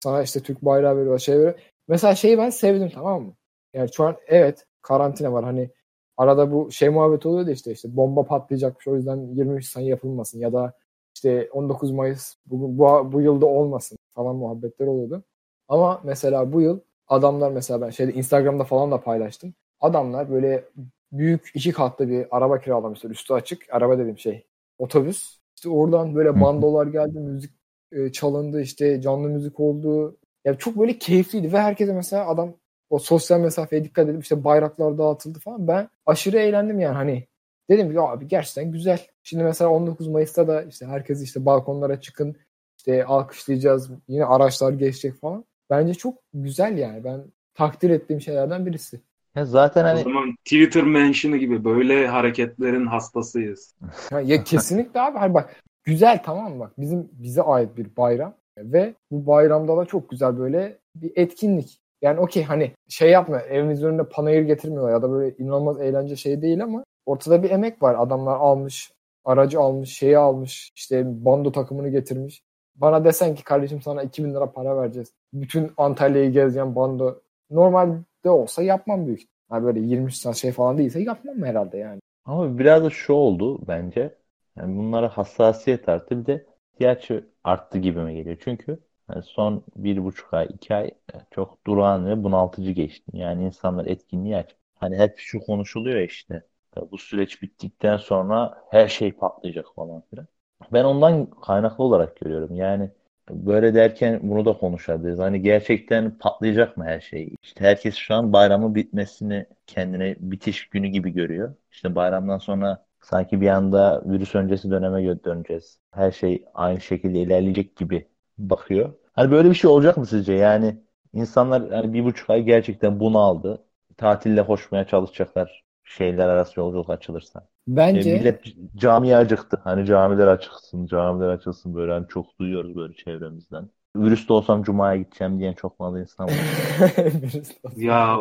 sana 0.00 0.22
işte 0.22 0.40
Türk 0.40 0.62
bayrağı 0.62 1.20
şey 1.20 1.38
veriyor. 1.38 1.54
Mesela 1.88 2.14
şeyi 2.14 2.38
ben 2.38 2.50
sevdim 2.50 2.90
tamam 2.94 3.22
mı? 3.22 3.34
Yani 3.74 3.92
şu 3.92 4.04
an 4.04 4.16
evet 4.26 4.66
karantina 4.82 5.32
var. 5.32 5.44
Hani 5.44 5.70
arada 6.16 6.52
bu 6.52 6.72
şey 6.72 6.88
muhabbet 6.88 7.26
oluyor 7.26 7.46
da 7.46 7.50
işte 7.50 7.72
işte 7.72 7.96
bomba 7.96 8.24
patlayacakmış 8.24 8.88
o 8.88 8.96
yüzden 8.96 9.16
23 9.34 9.64
Nisan 9.64 9.80
yapılmasın 9.80 10.38
ya 10.38 10.52
da 10.52 10.72
işte 11.14 11.48
19 11.52 11.90
Mayıs 11.90 12.34
bu, 12.46 12.78
bu, 12.78 13.12
bu 13.12 13.20
yılda 13.20 13.46
olmasın 13.46 13.98
falan 14.14 14.36
muhabbetler 14.36 14.86
oluyordu. 14.86 15.24
Ama 15.68 16.00
mesela 16.04 16.52
bu 16.52 16.60
yıl 16.60 16.80
adamlar 17.08 17.50
mesela 17.52 17.80
ben 17.80 17.90
şeyde 17.90 18.12
Instagram'da 18.12 18.64
falan 18.64 18.90
da 18.90 19.00
paylaştım. 19.00 19.54
Adamlar 19.80 20.30
böyle 20.30 20.64
büyük 21.12 21.50
iki 21.54 21.72
katlı 21.72 22.08
bir 22.08 22.26
araba 22.36 22.60
kiralamışlar. 22.60 23.10
Üstü 23.10 23.34
açık. 23.34 23.66
Araba 23.70 23.98
dediğim 23.98 24.18
şey 24.18 24.46
otobüs. 24.78 25.38
İşte 25.56 25.68
oradan 25.68 26.14
böyle 26.14 26.40
bandolar 26.40 26.86
geldi. 26.86 27.18
Müzik 27.18 27.50
e, 27.92 28.12
çalındı. 28.12 28.60
işte 28.62 29.00
canlı 29.00 29.28
müzik 29.28 29.60
oldu. 29.60 30.16
Ya 30.44 30.58
çok 30.58 30.76
böyle 30.78 30.98
keyifliydi 30.98 31.52
ve 31.52 31.60
herkese 31.60 31.92
mesela 31.92 32.28
adam 32.28 32.54
o 32.90 32.98
sosyal 32.98 33.40
mesafeye 33.40 33.84
dikkat 33.84 34.08
edip 34.08 34.22
işte 34.22 34.44
bayraklar 34.44 34.98
dağıtıldı 34.98 35.38
falan. 35.38 35.68
Ben 35.68 35.88
aşırı 36.06 36.38
eğlendim 36.38 36.80
yani 36.80 36.94
hani 36.94 37.26
dedim 37.70 37.92
ki 37.92 38.00
abi 38.00 38.28
gerçekten 38.28 38.72
güzel. 38.72 39.00
Şimdi 39.22 39.44
mesela 39.44 39.70
19 39.70 40.08
Mayıs'ta 40.08 40.48
da 40.48 40.62
işte 40.62 40.86
herkes 40.86 41.22
işte 41.22 41.46
balkonlara 41.46 42.00
çıkın 42.00 42.36
işte 42.78 43.04
alkışlayacağız. 43.04 43.90
Yine 44.08 44.24
araçlar 44.24 44.72
geçecek 44.72 45.20
falan. 45.20 45.44
Bence 45.70 45.94
çok 45.94 46.18
güzel 46.34 46.78
yani. 46.78 47.04
Ben 47.04 47.24
takdir 47.54 47.90
ettiğim 47.90 48.20
şeylerden 48.20 48.66
birisi. 48.66 49.00
Ya 49.34 49.44
zaten 49.44 49.84
O 49.84 49.86
hani 49.86 50.02
zaman 50.02 50.36
Twitter 50.44 50.82
mention'ı 50.82 51.36
gibi 51.36 51.64
böyle 51.64 52.06
hareketlerin 52.06 52.86
hastasıyız. 52.86 53.74
Ya, 54.10 54.20
ya 54.20 54.44
kesinlikle 54.44 55.00
abi. 55.00 55.18
Hayır 55.18 55.34
bak 55.34 55.56
güzel 55.84 56.22
tamam 56.24 56.52
mı? 56.52 56.60
Bak 56.60 56.72
bizim 56.78 57.08
bize 57.12 57.42
ait 57.42 57.76
bir 57.76 57.96
bayram 57.96 58.34
ve 58.58 58.94
bu 59.10 59.26
bayramda 59.26 59.76
da 59.76 59.84
çok 59.84 60.10
güzel 60.10 60.38
böyle 60.38 60.78
bir 60.94 61.12
etkinlik. 61.16 61.80
Yani 62.02 62.20
okey 62.20 62.42
hani 62.42 62.72
şey 62.88 63.10
yapma 63.10 63.40
evimiz 63.40 63.84
önünde 63.84 64.08
panayır 64.08 64.42
getirmiyorlar 64.42 64.92
ya 64.92 65.02
da 65.02 65.10
böyle 65.10 65.36
inanılmaz 65.36 65.80
eğlence 65.80 66.16
şey 66.16 66.42
değil 66.42 66.62
ama 66.64 66.84
ortada 67.06 67.42
bir 67.42 67.50
emek 67.50 67.82
var. 67.82 67.96
Adamlar 67.98 68.36
almış, 68.36 68.92
aracı 69.24 69.60
almış, 69.60 69.90
şeyi 69.90 70.18
almış, 70.18 70.72
işte 70.76 71.24
bando 71.24 71.52
takımını 71.52 71.88
getirmiş. 71.88 72.42
Bana 72.76 73.04
desen 73.04 73.34
ki 73.34 73.44
kardeşim 73.44 73.82
sana 73.82 74.02
2000 74.02 74.34
lira 74.34 74.52
para 74.52 74.76
vereceğiz. 74.76 75.12
Bütün 75.32 75.72
Antalya'yı 75.76 76.32
gezeceğim 76.32 76.76
bando. 76.76 77.20
Normalde 77.50 78.30
olsa 78.30 78.62
yapmam 78.62 79.06
büyük. 79.06 79.22
Yani 79.52 79.64
böyle 79.64 79.80
20 79.80 80.12
saat 80.12 80.36
şey 80.36 80.52
falan 80.52 80.78
değilse 80.78 81.00
yapmam 81.02 81.42
herhalde 81.42 81.78
yani. 81.78 82.00
ama 82.24 82.58
biraz 82.58 82.84
da 82.84 82.90
şu 82.90 83.12
oldu 83.12 83.68
bence. 83.68 84.14
Yani 84.56 84.78
bunlara 84.78 85.08
hassasiyet 85.08 85.88
arttı. 85.88 86.20
Bir 86.20 86.26
de 86.26 86.46
ihtiyaç 86.74 87.10
arttı 87.44 87.78
gibime 87.78 88.14
geliyor. 88.14 88.36
Çünkü 88.40 88.78
yani 89.10 89.22
son 89.22 89.64
bir 89.76 90.04
buçuk 90.04 90.34
ay, 90.34 90.46
iki 90.54 90.74
ay 90.74 90.90
çok 91.30 91.66
durağan 91.66 92.06
ve 92.06 92.24
bunaltıcı 92.24 92.70
geçti. 92.70 93.10
Yani 93.14 93.44
insanlar 93.44 93.86
etkinliği 93.86 94.36
aç. 94.36 94.56
Hani 94.74 94.96
hep 94.98 95.18
şu 95.18 95.40
konuşuluyor 95.40 96.00
işte. 96.00 96.42
Bu 96.90 96.98
süreç 96.98 97.42
bittikten 97.42 97.96
sonra 97.96 98.62
her 98.70 98.88
şey 98.88 99.12
patlayacak 99.12 99.66
falan 99.76 100.02
filan. 100.10 100.26
Ben 100.72 100.84
ondan 100.84 101.30
kaynaklı 101.30 101.84
olarak 101.84 102.16
görüyorum. 102.16 102.56
Yani 102.56 102.90
böyle 103.30 103.74
derken 103.74 104.20
bunu 104.22 104.44
da 104.44 104.52
konuşabiliriz. 104.58 105.18
Hani 105.18 105.42
gerçekten 105.42 106.18
patlayacak 106.18 106.76
mı 106.76 106.84
her 106.84 107.00
şey? 107.00 107.34
İşte 107.42 107.64
herkes 107.64 107.94
şu 107.94 108.14
an 108.14 108.32
bayramın 108.32 108.74
bitmesini 108.74 109.46
kendine 109.66 110.16
bitiş 110.20 110.68
günü 110.68 110.88
gibi 110.88 111.10
görüyor. 111.12 111.54
İşte 111.72 111.94
bayramdan 111.94 112.38
sonra 112.38 112.86
sanki 113.02 113.40
bir 113.40 113.48
anda 113.48 114.02
virüs 114.06 114.34
öncesi 114.34 114.70
döneme 114.70 115.24
döneceğiz. 115.24 115.78
Her 115.92 116.10
şey 116.12 116.44
aynı 116.54 116.80
şekilde 116.80 117.18
ilerleyecek 117.20 117.76
gibi 117.76 118.08
bakıyor. 118.38 118.92
Hani 119.12 119.30
böyle 119.30 119.50
bir 119.50 119.54
şey 119.54 119.70
olacak 119.70 119.96
mı 119.96 120.06
sizce? 120.06 120.32
Yani 120.32 120.76
insanlar 121.12 121.70
hani 121.70 121.92
bir 121.92 122.04
buçuk 122.04 122.30
ay 122.30 122.42
gerçekten 122.42 123.00
bunaldı. 123.00 123.64
Tatille 123.96 124.46
koşmaya 124.46 124.86
çalışacaklar 124.86 125.64
şeyler 125.84 126.28
arası 126.28 126.60
yolculuk 126.60 126.90
açılırsa. 126.90 127.48
Bence 127.66 128.00
E, 128.00 128.04
millet 128.04 128.44
camiye 128.76 129.16
acıktı. 129.16 129.60
Hani 129.64 129.86
camiler 129.86 130.26
açılsın, 130.26 130.86
camiler 130.86 131.28
açılsın 131.28 131.74
böyle 131.74 131.92
hani 131.92 132.08
çok 132.08 132.38
duyuyoruz 132.38 132.76
böyle 132.76 132.94
çevremizden. 132.94 133.70
Virüste 133.96 134.32
olsam 134.32 134.62
cumaya 134.62 134.96
gideceğim 134.96 135.38
diyen 135.38 135.52
çok 135.52 135.78
fazla 135.78 136.00
insan 136.00 136.38
var. 136.38 136.48
Ya 137.74 138.18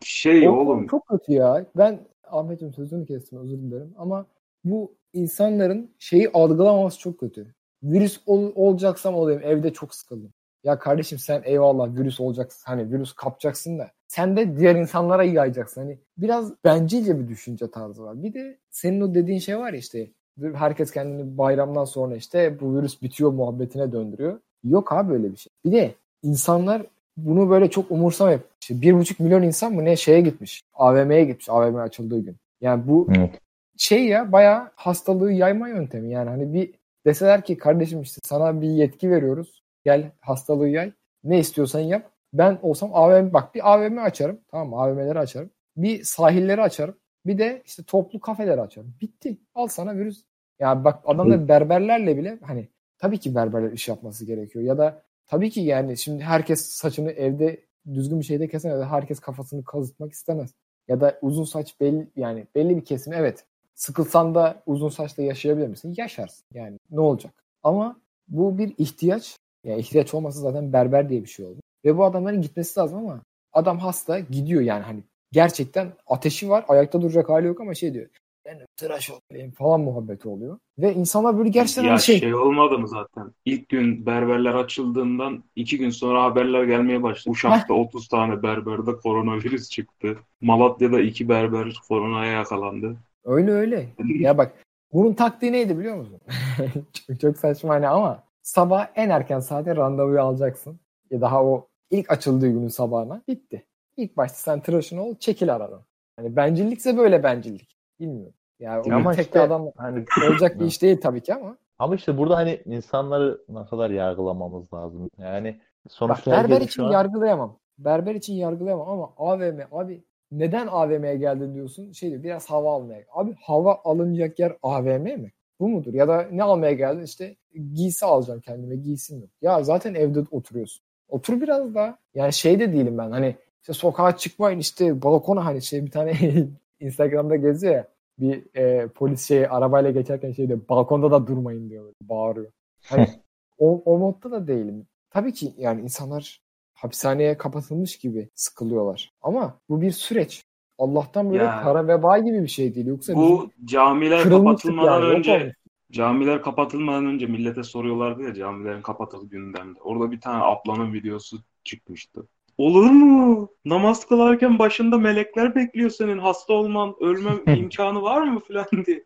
şey 0.00 0.48
O 0.48 0.48
oğlum 0.48 0.90
çok 0.90 1.08
kötü 1.08 1.32
ya. 1.32 1.66
Ben 1.76 2.08
Ahmet'im 2.24 2.72
sözünü 2.72 3.06
kestim 3.06 3.38
özür 3.38 3.58
dilerim 3.58 3.94
ama 3.98 4.26
bu 4.64 4.96
insanların 5.12 5.94
şeyi 5.98 6.30
algılamaması 6.32 6.98
çok 6.98 7.20
kötü. 7.20 7.54
Virüs 7.82 8.20
ol, 8.26 8.52
olacaksam 8.54 9.14
olayım 9.14 9.40
evde 9.44 9.72
çok 9.72 9.94
sıkıldım. 9.94 10.32
Ya 10.64 10.78
kardeşim 10.78 11.18
sen 11.18 11.42
eyvallah 11.44 11.96
virüs 11.96 12.20
olacaksın 12.20 12.62
hani 12.66 12.92
virüs 12.92 13.12
kapacaksın 13.12 13.78
da 13.78 13.90
sen 14.08 14.36
de 14.36 14.58
diğer 14.58 14.74
insanlara 14.74 15.24
yayacaksın. 15.24 15.80
Hani 15.80 15.98
biraz 16.18 16.52
bencilce 16.64 17.20
bir 17.20 17.28
düşünce 17.28 17.70
tarzı 17.70 18.02
var. 18.02 18.22
Bir 18.22 18.34
de 18.34 18.58
senin 18.70 19.00
o 19.00 19.14
dediğin 19.14 19.38
şey 19.38 19.58
var 19.58 19.72
ya 19.72 19.78
işte 19.78 20.10
herkes 20.54 20.90
kendini 20.90 21.38
bayramdan 21.38 21.84
sonra 21.84 22.16
işte 22.16 22.60
bu 22.60 22.78
virüs 22.78 23.02
bitiyor 23.02 23.30
muhabbetine 23.32 23.92
döndürüyor. 23.92 24.40
Yok 24.64 24.92
abi 24.92 25.10
böyle 25.12 25.32
bir 25.32 25.36
şey. 25.36 25.50
Bir 25.64 25.72
de 25.72 25.94
insanlar 26.22 26.82
bunu 27.16 27.50
böyle 27.50 27.70
çok 27.70 27.90
umursamayıp 27.90 28.48
işte 28.60 28.80
bir 28.80 28.94
buçuk 28.94 29.20
milyon 29.20 29.42
insan 29.42 29.72
mı 29.72 29.84
ne 29.84 29.96
şeye 29.96 30.20
gitmiş. 30.20 30.62
AVM'ye 30.74 31.24
gitmiş 31.24 31.48
AVM 31.48 31.76
açıldığı 31.76 32.20
gün. 32.20 32.36
Yani 32.60 32.88
bu 32.88 33.08
Evet. 33.16 33.40
şey 33.76 34.06
ya 34.06 34.32
bayağı 34.32 34.70
hastalığı 34.74 35.32
yayma 35.32 35.68
yöntemi. 35.68 36.10
Yani 36.12 36.30
hani 36.30 36.54
bir 36.54 36.74
deseler 37.06 37.44
ki 37.44 37.58
kardeşim 37.58 38.02
işte 38.02 38.20
sana 38.24 38.60
bir 38.60 38.68
yetki 38.68 39.10
veriyoruz. 39.10 39.62
Gel 39.84 40.12
hastalığı 40.20 40.68
yay. 40.68 40.92
Ne 41.24 41.38
istiyorsan 41.38 41.80
yap. 41.80 42.10
Ben 42.32 42.58
olsam 42.62 42.90
AVM 42.92 43.32
bak 43.32 43.54
bir 43.54 43.72
AVM 43.74 43.98
açarım. 43.98 44.40
Tamam 44.48 44.68
mı? 44.68 44.76
AVM'leri 44.76 45.18
açarım. 45.18 45.50
Bir 45.76 46.02
sahilleri 46.04 46.62
açarım. 46.62 46.96
Bir 47.26 47.38
de 47.38 47.62
işte 47.64 47.82
toplu 47.82 48.20
kafeleri 48.20 48.60
açarım. 48.60 48.94
Bitti. 49.00 49.38
Al 49.54 49.66
sana 49.66 49.96
virüs. 49.96 50.24
Ya 50.58 50.84
bak 50.84 51.02
adamlar 51.06 51.48
berberlerle 51.48 52.16
bile 52.16 52.38
hani 52.42 52.68
tabii 52.98 53.18
ki 53.18 53.34
berberler 53.34 53.72
iş 53.72 53.88
yapması 53.88 54.24
gerekiyor. 54.26 54.64
Ya 54.64 54.78
da 54.78 55.02
tabii 55.26 55.50
ki 55.50 55.60
yani 55.60 55.98
şimdi 55.98 56.24
herkes 56.24 56.66
saçını 56.66 57.10
evde 57.12 57.66
düzgün 57.94 58.20
bir 58.20 58.24
şeyde 58.24 58.48
kesemez. 58.48 58.86
Herkes 58.86 59.20
kafasını 59.20 59.64
kazıtmak 59.64 60.12
istemez. 60.12 60.54
Ya 60.88 61.00
da 61.00 61.18
uzun 61.22 61.44
saç 61.44 61.80
belli 61.80 62.10
yani 62.16 62.46
belli 62.54 62.76
bir 62.76 62.84
kesim 62.84 63.12
evet. 63.12 63.44
Sıkılsan 63.76 64.34
da 64.34 64.62
uzun 64.66 64.88
saçla 64.88 65.22
yaşayabilir 65.22 65.68
misin? 65.68 65.94
Yaşarsın. 65.96 66.44
Yani 66.54 66.78
ne 66.90 67.00
olacak? 67.00 67.44
Ama 67.62 67.96
bu 68.28 68.58
bir 68.58 68.74
ihtiyaç. 68.78 69.36
Yani 69.64 69.80
ihtiyaç 69.80 70.14
olmasa 70.14 70.40
zaten 70.40 70.72
berber 70.72 71.08
diye 71.08 71.22
bir 71.22 71.28
şey 71.28 71.46
oldu. 71.46 71.60
Ve 71.84 71.96
bu 71.96 72.04
adamların 72.04 72.42
gitmesi 72.42 72.80
lazım 72.80 72.98
ama 72.98 73.22
adam 73.52 73.78
hasta 73.78 74.18
gidiyor 74.18 74.62
yani 74.62 74.82
hani 74.82 75.00
gerçekten 75.32 75.92
ateşi 76.06 76.48
var 76.48 76.64
ayakta 76.68 77.02
duracak 77.02 77.28
hali 77.28 77.46
yok 77.46 77.60
ama 77.60 77.74
şey 77.74 77.94
diyor 77.94 78.08
ben 78.46 78.66
tıraş 78.76 79.10
olayım 79.10 79.50
falan 79.50 79.80
muhabbeti 79.80 80.28
oluyor. 80.28 80.58
Ve 80.78 80.94
insanlar 80.94 81.38
böyle 81.38 81.48
gerçekten 81.48 81.84
ya 81.84 81.90
hani 81.90 82.00
şey, 82.00 82.20
şey 82.20 82.34
olmadı 82.34 82.78
mı 82.78 82.88
zaten? 82.88 83.32
İlk 83.44 83.68
gün 83.68 84.06
berberler 84.06 84.54
açıldığından 84.54 85.44
iki 85.56 85.78
gün 85.78 85.90
sonra 85.90 86.22
haberler 86.22 86.64
gelmeye 86.64 87.02
başladı. 87.02 87.32
Uşak'ta 87.32 87.74
30 87.74 88.08
tane 88.08 88.42
berberde 88.42 88.96
koronavirüs 88.96 89.70
çıktı. 89.70 90.18
Malatya'da 90.40 91.00
iki 91.00 91.28
berber 91.28 91.80
koronaya 91.88 92.32
yakalandı. 92.32 92.96
Öyle 93.26 93.50
öyle. 93.52 93.88
ya 94.18 94.38
bak 94.38 94.52
bunun 94.92 95.12
taktiği 95.12 95.52
neydi 95.52 95.78
biliyor 95.78 95.96
musun? 95.96 96.20
çok, 96.92 97.20
çok 97.20 97.36
saçma 97.36 97.74
hani 97.74 97.88
ama 97.88 98.22
sabah 98.42 98.88
en 98.94 99.10
erken 99.10 99.40
saate 99.40 99.76
randevuyu 99.76 100.20
alacaksın. 100.20 100.80
Ya 101.10 101.20
daha 101.20 101.44
o 101.44 101.68
ilk 101.90 102.10
açıldığı 102.10 102.48
günün 102.48 102.68
sabahına 102.68 103.22
bitti. 103.28 103.66
İlk 103.96 104.16
başta 104.16 104.36
sen 104.36 104.60
tıraşın 104.60 104.98
ol 104.98 105.14
çekil 105.18 105.54
aradan. 105.54 105.82
Hani 106.16 106.36
bencillikse 106.36 106.96
böyle 106.96 107.22
bencillik. 107.22 107.76
Bilmiyorum. 108.00 108.34
Yani 108.60 108.94
Ama 108.94 109.10
o 109.10 109.12
tek 109.12 109.26
işte 109.26 109.40
adam 109.40 109.70
hani 109.76 110.04
olacak 110.30 110.60
bir 110.60 110.64
iş 110.64 110.82
değil 110.82 111.00
tabii 111.00 111.20
ki 111.20 111.34
ama. 111.34 111.56
ama 111.78 111.94
işte 111.94 112.18
burada 112.18 112.36
hani 112.36 112.62
insanları 112.64 113.40
ne 113.48 113.66
kadar 113.66 113.90
yargılamamız 113.90 114.72
lazım. 114.74 115.10
Yani 115.18 115.60
Bak 115.84 115.92
sonuçta 115.92 116.30
berber 116.30 116.54
herkes 116.54 116.68
için 116.68 116.82
an 116.82 116.92
yargılayamam. 116.92 117.58
Berber 117.78 118.14
için 118.14 118.34
yargılayamam 118.34 118.88
ama 118.88 119.12
AVM 119.16 119.60
abi 119.72 120.04
neden 120.30 120.66
AVM'ye 120.66 121.16
geldin 121.16 121.54
diyorsun? 121.54 121.92
Şey 121.92 122.10
diyor 122.10 122.22
biraz 122.22 122.50
hava 122.50 122.74
almaya. 122.74 123.04
Abi 123.12 123.34
hava 123.42 123.80
alınacak 123.84 124.38
yer 124.38 124.56
AVM 124.62 125.20
mi? 125.20 125.32
Bu 125.60 125.68
mudur? 125.68 125.94
Ya 125.94 126.08
da 126.08 126.28
ne 126.32 126.42
almaya 126.42 126.72
geldin? 126.72 127.02
İşte 127.02 127.36
giysi 127.72 128.06
alacağım 128.06 128.40
kendime 128.40 128.76
giysim 128.76 129.20
yok. 129.20 129.30
Ya 129.42 129.62
zaten 129.62 129.94
evde 129.94 130.20
oturuyorsun. 130.30 130.84
Otur 131.08 131.40
biraz 131.40 131.74
daha. 131.74 131.98
Yani 132.14 132.32
şey 132.32 132.60
de 132.60 132.72
değilim 132.72 132.98
ben 132.98 133.10
hani 133.10 133.36
işte 133.62 133.72
sokağa 133.72 134.16
çıkmayın 134.16 134.58
işte 134.58 135.02
balkona 135.02 135.44
hani 135.44 135.62
şey 135.62 135.86
bir 135.86 135.90
tane 135.90 136.12
Instagram'da 136.80 137.36
geziyor 137.36 137.74
ya 137.74 137.88
bir 138.18 138.56
e, 138.56 138.88
polis 138.88 139.28
şey 139.28 139.46
arabayla 139.46 139.90
geçerken 139.90 140.32
şey 140.32 140.48
diyor 140.48 140.60
balkonda 140.68 141.10
da 141.10 141.26
durmayın 141.26 141.70
diyor 141.70 141.84
böyle, 141.84 141.94
bağırıyor. 142.02 142.52
Hani 142.88 143.06
o, 143.58 143.82
o 143.84 143.98
modda 143.98 144.30
da 144.30 144.48
değilim. 144.48 144.86
Tabii 145.10 145.32
ki 145.32 145.54
yani 145.58 145.80
insanlar 145.80 146.42
hapishaneye 146.76 147.36
kapatılmış 147.36 147.98
gibi 147.98 148.28
sıkılıyorlar. 148.34 149.10
Ama 149.22 149.58
bu 149.68 149.80
bir 149.80 149.90
süreç. 149.90 150.44
Allah'tan 150.78 151.30
böyle 151.30 151.44
Ya. 151.44 151.62
kara 151.62 151.88
veba 151.88 152.18
gibi 152.18 152.42
bir 152.42 152.48
şey 152.48 152.74
değil. 152.74 152.86
Yoksa 152.86 153.14
Bu 153.14 153.50
camiler 153.64 154.22
kapatılmadan 154.22 155.02
yani, 155.02 155.14
önce 155.14 155.52
camiler 155.92 156.42
kapatılmadan 156.42 157.06
önce 157.06 157.26
millete 157.26 157.62
soruyorlardı 157.62 158.22
ya 158.22 158.34
camilerin 158.34 158.82
kapatıldığı 158.82 159.30
gündemde. 159.30 159.80
Orada 159.80 160.10
bir 160.10 160.20
tane 160.20 160.44
ablanın 160.44 160.92
videosu 160.92 161.38
çıkmıştı. 161.64 162.28
Olur 162.58 162.90
mu? 162.90 163.48
Namaz 163.64 164.06
kılarken 164.06 164.58
başında 164.58 164.98
melekler 164.98 165.54
bekliyor 165.54 165.90
senin. 165.90 166.18
Hasta 166.18 166.52
olman, 166.52 166.94
ölmem 167.00 167.38
imkanı 167.58 168.02
var 168.02 168.22
mı 168.22 168.40
falan 168.40 168.66
diye. 168.86 169.04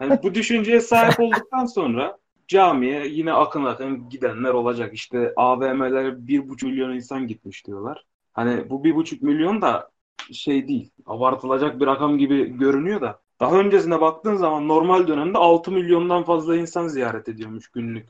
Yani 0.00 0.18
bu 0.22 0.34
düşünceye 0.34 0.80
sahip 0.80 1.20
olduktan 1.20 1.66
sonra 1.66 2.18
camiye 2.52 3.06
yine 3.06 3.32
akın 3.32 3.64
akın 3.64 4.08
gidenler 4.08 4.50
olacak. 4.50 4.94
İşte 4.94 5.32
AVM'lere 5.36 6.26
bir 6.26 6.48
buçuk 6.48 6.70
milyon 6.70 6.94
insan 6.94 7.26
gitmiş 7.26 7.66
diyorlar. 7.66 8.04
Hani 8.32 8.70
bu 8.70 8.84
bir 8.84 8.94
buçuk 8.94 9.22
milyon 9.22 9.62
da 9.62 9.88
şey 10.32 10.68
değil. 10.68 10.90
Abartılacak 11.06 11.80
bir 11.80 11.86
rakam 11.86 12.18
gibi 12.18 12.58
görünüyor 12.58 13.00
da. 13.00 13.18
Daha 13.40 13.56
öncesine 13.58 14.00
baktığın 14.00 14.34
zaman 14.36 14.68
normal 14.68 15.06
dönemde 15.06 15.38
6 15.38 15.70
milyondan 15.72 16.22
fazla 16.22 16.56
insan 16.56 16.88
ziyaret 16.88 17.28
ediyormuş 17.28 17.68
günlük. 17.68 18.06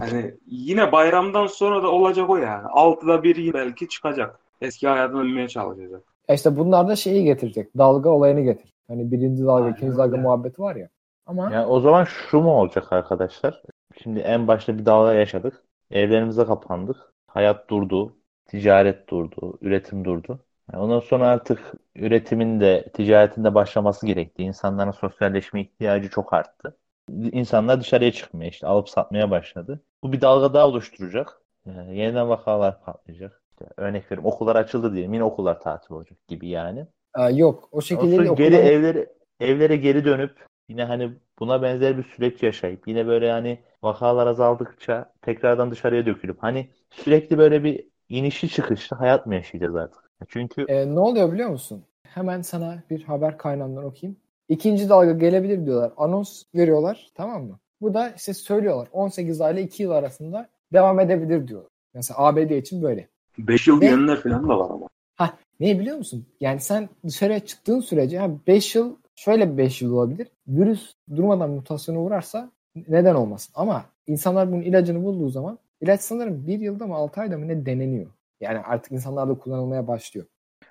Hani 0.00 0.34
yine 0.46 0.92
bayramdan 0.92 1.46
sonra 1.46 1.82
da 1.82 1.90
olacak 1.90 2.30
o 2.30 2.36
yani. 2.36 2.66
Altıda 2.66 3.22
bir 3.22 3.52
belki 3.54 3.88
çıkacak. 3.88 4.38
Eski 4.60 4.88
hayatına 4.88 5.20
dönmeye 5.22 5.48
çalışacak. 5.48 6.02
Ya 6.28 6.34
işte 6.34 6.56
bunlar 6.56 6.88
da 6.88 6.96
şeyi 6.96 7.24
getirecek. 7.24 7.78
Dalga 7.78 8.10
olayını 8.10 8.40
getir. 8.40 8.72
Hani 8.88 9.12
birinci 9.12 9.42
dalga, 9.44 9.64
Aynen 9.64 9.76
ikinci 9.76 9.96
dalga 9.98 10.12
öyle. 10.12 10.22
muhabbeti 10.22 10.62
var 10.62 10.76
ya. 10.76 10.88
Ama 11.26 11.50
Yani 11.52 11.66
o 11.66 11.80
zaman 11.80 12.04
şu 12.04 12.40
mu 12.40 12.50
olacak 12.50 12.92
arkadaşlar? 12.92 13.62
Şimdi 14.02 14.20
en 14.20 14.48
başta 14.48 14.78
bir 14.78 14.86
dalga 14.86 15.12
yaşadık. 15.12 15.62
Evlerimize 15.90 16.44
kapandık. 16.44 16.96
Hayat 17.26 17.70
durdu. 17.70 18.16
Ticaret 18.46 19.08
durdu. 19.08 19.58
Üretim 19.60 20.04
durdu. 20.04 20.40
Yani 20.72 20.82
ondan 20.82 21.00
sonra 21.00 21.28
artık 21.28 21.72
üretimin 21.96 22.60
de 22.60 22.88
ticaretin 22.92 23.44
de 23.44 23.54
başlaması 23.54 24.06
gerekti. 24.06 24.42
İnsanların 24.42 24.90
sosyalleşme 24.90 25.60
ihtiyacı 25.60 26.10
çok 26.10 26.32
arttı. 26.32 26.76
İnsanlar 27.10 27.80
dışarıya 27.80 28.12
çıkmaya 28.12 28.50
işte 28.50 28.66
alıp 28.66 28.88
satmaya 28.88 29.30
başladı. 29.30 29.80
Bu 30.02 30.12
bir 30.12 30.20
dalga 30.20 30.54
daha 30.54 30.68
oluşturacak. 30.68 31.40
Yani 31.66 31.98
yeniden 31.98 32.28
vakalar 32.28 32.82
patlayacak. 32.82 33.42
İşte 33.50 33.66
örnek 33.76 34.04
veriyorum 34.04 34.32
okullar 34.32 34.56
açıldı 34.56 34.92
diyelim. 34.94 35.14
Yine 35.14 35.24
okullar 35.24 35.60
tatil 35.60 35.94
olacak 35.94 36.18
gibi 36.28 36.48
yani. 36.48 36.86
e, 37.18 37.22
yok 37.22 37.68
o 37.72 37.80
şekilde 37.80 38.18
değil. 38.18 38.36
geri 38.36 38.54
evlere 38.54 39.06
evlere 39.40 39.76
geri 39.76 40.04
dönüp 40.04 40.46
yine 40.68 40.84
hani 40.84 41.12
buna 41.42 41.62
benzer 41.62 41.98
bir 41.98 42.02
süreç 42.02 42.42
yaşayıp 42.42 42.88
yine 42.88 43.06
böyle 43.06 43.30
hani 43.30 43.58
vakalar 43.82 44.26
azaldıkça 44.26 45.12
tekrardan 45.22 45.70
dışarıya 45.70 46.06
dökülüp 46.06 46.42
hani 46.42 46.70
sürekli 46.90 47.38
böyle 47.38 47.64
bir 47.64 47.84
inişli 48.08 48.48
çıkışlı 48.48 48.96
hayat 48.96 49.26
mı 49.26 49.34
yaşayacağız 49.34 49.76
artık? 49.76 50.10
Çünkü 50.28 50.64
E, 50.68 50.94
ne 50.94 51.00
oluyor 51.00 51.32
biliyor 51.32 51.50
musun? 51.50 51.84
Hemen 52.02 52.42
sana 52.42 52.82
bir 52.90 53.02
haber 53.02 53.38
kaynağından 53.38 53.84
okuyayım. 53.84 54.16
İkinci 54.48 54.88
dalga 54.88 55.12
gelebilir 55.12 55.66
diyorlar. 55.66 55.92
Anons 55.96 56.42
veriyorlar 56.54 57.10
tamam 57.14 57.44
mı? 57.44 57.58
Bu 57.80 57.94
da 57.94 58.12
işte 58.16 58.34
söylüyorlar 58.34 58.88
18 58.92 59.40
ayla 59.40 59.60
2 59.60 59.82
yıl 59.82 59.90
arasında 59.90 60.48
devam 60.72 61.00
edebilir 61.00 61.48
diyor. 61.48 61.64
Mesela 61.94 62.18
ABD 62.20 62.58
için 62.58 62.82
böyle. 62.82 63.08
5 63.38 63.68
yıl 63.68 63.80
diyenler 63.80 64.20
falan 64.20 64.48
da 64.48 64.58
var 64.58 64.70
ama. 64.70 64.86
Ha 65.16 65.38
ne 65.60 65.78
biliyor 65.78 65.96
musun? 65.96 66.26
Yani 66.40 66.60
sen 66.60 66.88
dışarıya 67.06 67.40
çıktığın 67.40 67.80
sürece 67.80 68.30
5 68.46 68.74
yıl 68.74 68.96
şöyle 69.14 69.52
bir 69.52 69.58
5 69.58 69.82
yıl 69.82 69.92
olabilir. 69.92 70.28
Virüs 70.48 70.94
durmadan 71.16 71.50
mutasyona 71.50 71.98
uğrarsa 72.00 72.50
neden 72.88 73.14
olmasın? 73.14 73.52
Ama 73.56 73.84
insanlar 74.06 74.52
bunun 74.52 74.62
ilacını 74.62 75.04
bulduğu 75.04 75.28
zaman 75.28 75.58
ilaç 75.80 76.00
sanırım 76.00 76.46
1 76.46 76.58
yılda 76.58 76.86
mı 76.86 76.94
6 76.94 77.20
ayda 77.20 77.38
mı 77.38 77.48
ne 77.48 77.66
deneniyor. 77.66 78.06
Yani 78.40 78.58
artık 78.58 78.92
insanlarda 78.92 79.38
kullanılmaya 79.38 79.88
başlıyor. 79.88 80.26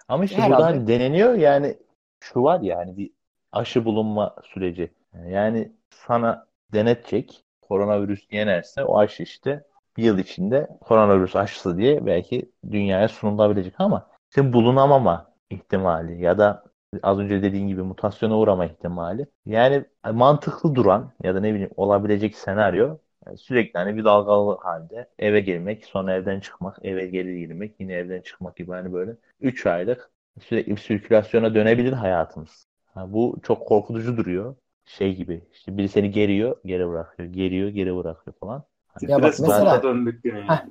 ama 0.07 0.25
işte 0.25 0.38
Herhalde. 0.38 0.53
burada 0.53 0.65
hani 0.65 0.88
deneniyor 0.88 1.33
yani 1.33 1.77
şu 2.19 2.43
var 2.43 2.62
yani 2.62 2.98
bir 2.98 3.12
aşı 3.51 3.86
bulunma 3.86 4.36
süreci. 4.43 4.91
Yani 5.29 5.71
sana 5.89 6.48
denetecek 6.74 7.43
koronavirüs 7.62 8.27
yenerse 8.31 8.83
o 8.83 8.98
aşı 9.00 9.24
işte 9.24 9.63
bir 9.98 10.03
yıl 10.03 10.17
içinde 10.17 10.67
koronavirüs 10.81 11.36
aşısı 11.36 11.77
diye 11.77 12.05
belki 12.05 12.51
dünyaya 12.71 13.07
sunulabilecek 13.07 13.74
ama 13.77 14.07
işte 14.29 14.53
bulunamama 14.53 15.31
ihtimali 15.50 16.21
ya 16.21 16.38
da 16.38 16.63
Az 17.03 17.19
önce 17.19 17.43
dediğin 17.43 17.67
gibi 17.67 17.81
mutasyona 17.81 18.38
uğrama 18.38 18.65
ihtimali. 18.65 19.27
Yani 19.45 19.86
mantıklı 20.12 20.75
duran 20.75 21.12
ya 21.24 21.36
da 21.36 21.39
ne 21.39 21.53
bileyim 21.53 21.71
olabilecek 21.77 22.36
senaryo 22.36 22.98
yani 23.25 23.38
sürekli 23.38 23.77
hani 23.77 23.98
bir 23.98 24.03
dalgalı 24.03 24.57
halde 24.57 25.10
eve 25.19 25.39
girmek, 25.39 25.86
sonra 25.86 26.13
evden 26.13 26.39
çıkmak, 26.39 26.77
eve 26.81 27.07
geri 27.07 27.39
girmek, 27.39 27.75
yine 27.79 27.93
evden 27.93 28.21
çıkmak 28.21 28.55
gibi 28.55 28.71
hani 28.71 28.93
böyle 28.93 29.15
3 29.41 29.65
aylık 29.65 30.12
sürekli 30.39 30.71
bir 30.71 30.81
sirkülasyona 30.81 31.55
dönebilir 31.55 31.93
hayatımız. 31.93 32.65
Ha, 32.93 33.13
bu 33.13 33.38
çok 33.43 33.67
korkutucu 33.67 34.17
duruyor. 34.17 34.55
Şey 34.86 35.15
gibi 35.15 35.41
işte 35.53 35.77
biri 35.77 35.89
seni 35.89 36.12
geriyor, 36.12 36.55
geri 36.65 36.89
bırakıyor, 36.89 37.29
geriyor, 37.29 37.69
geri 37.69 37.95
bırakıyor 37.95 38.36
falan. 38.39 38.63
Ya 39.01 39.24
bak 39.24 39.33
mesela- 39.39 39.83
döndük 39.83 40.25
yani. 40.25 40.45
Heh. 40.48 40.65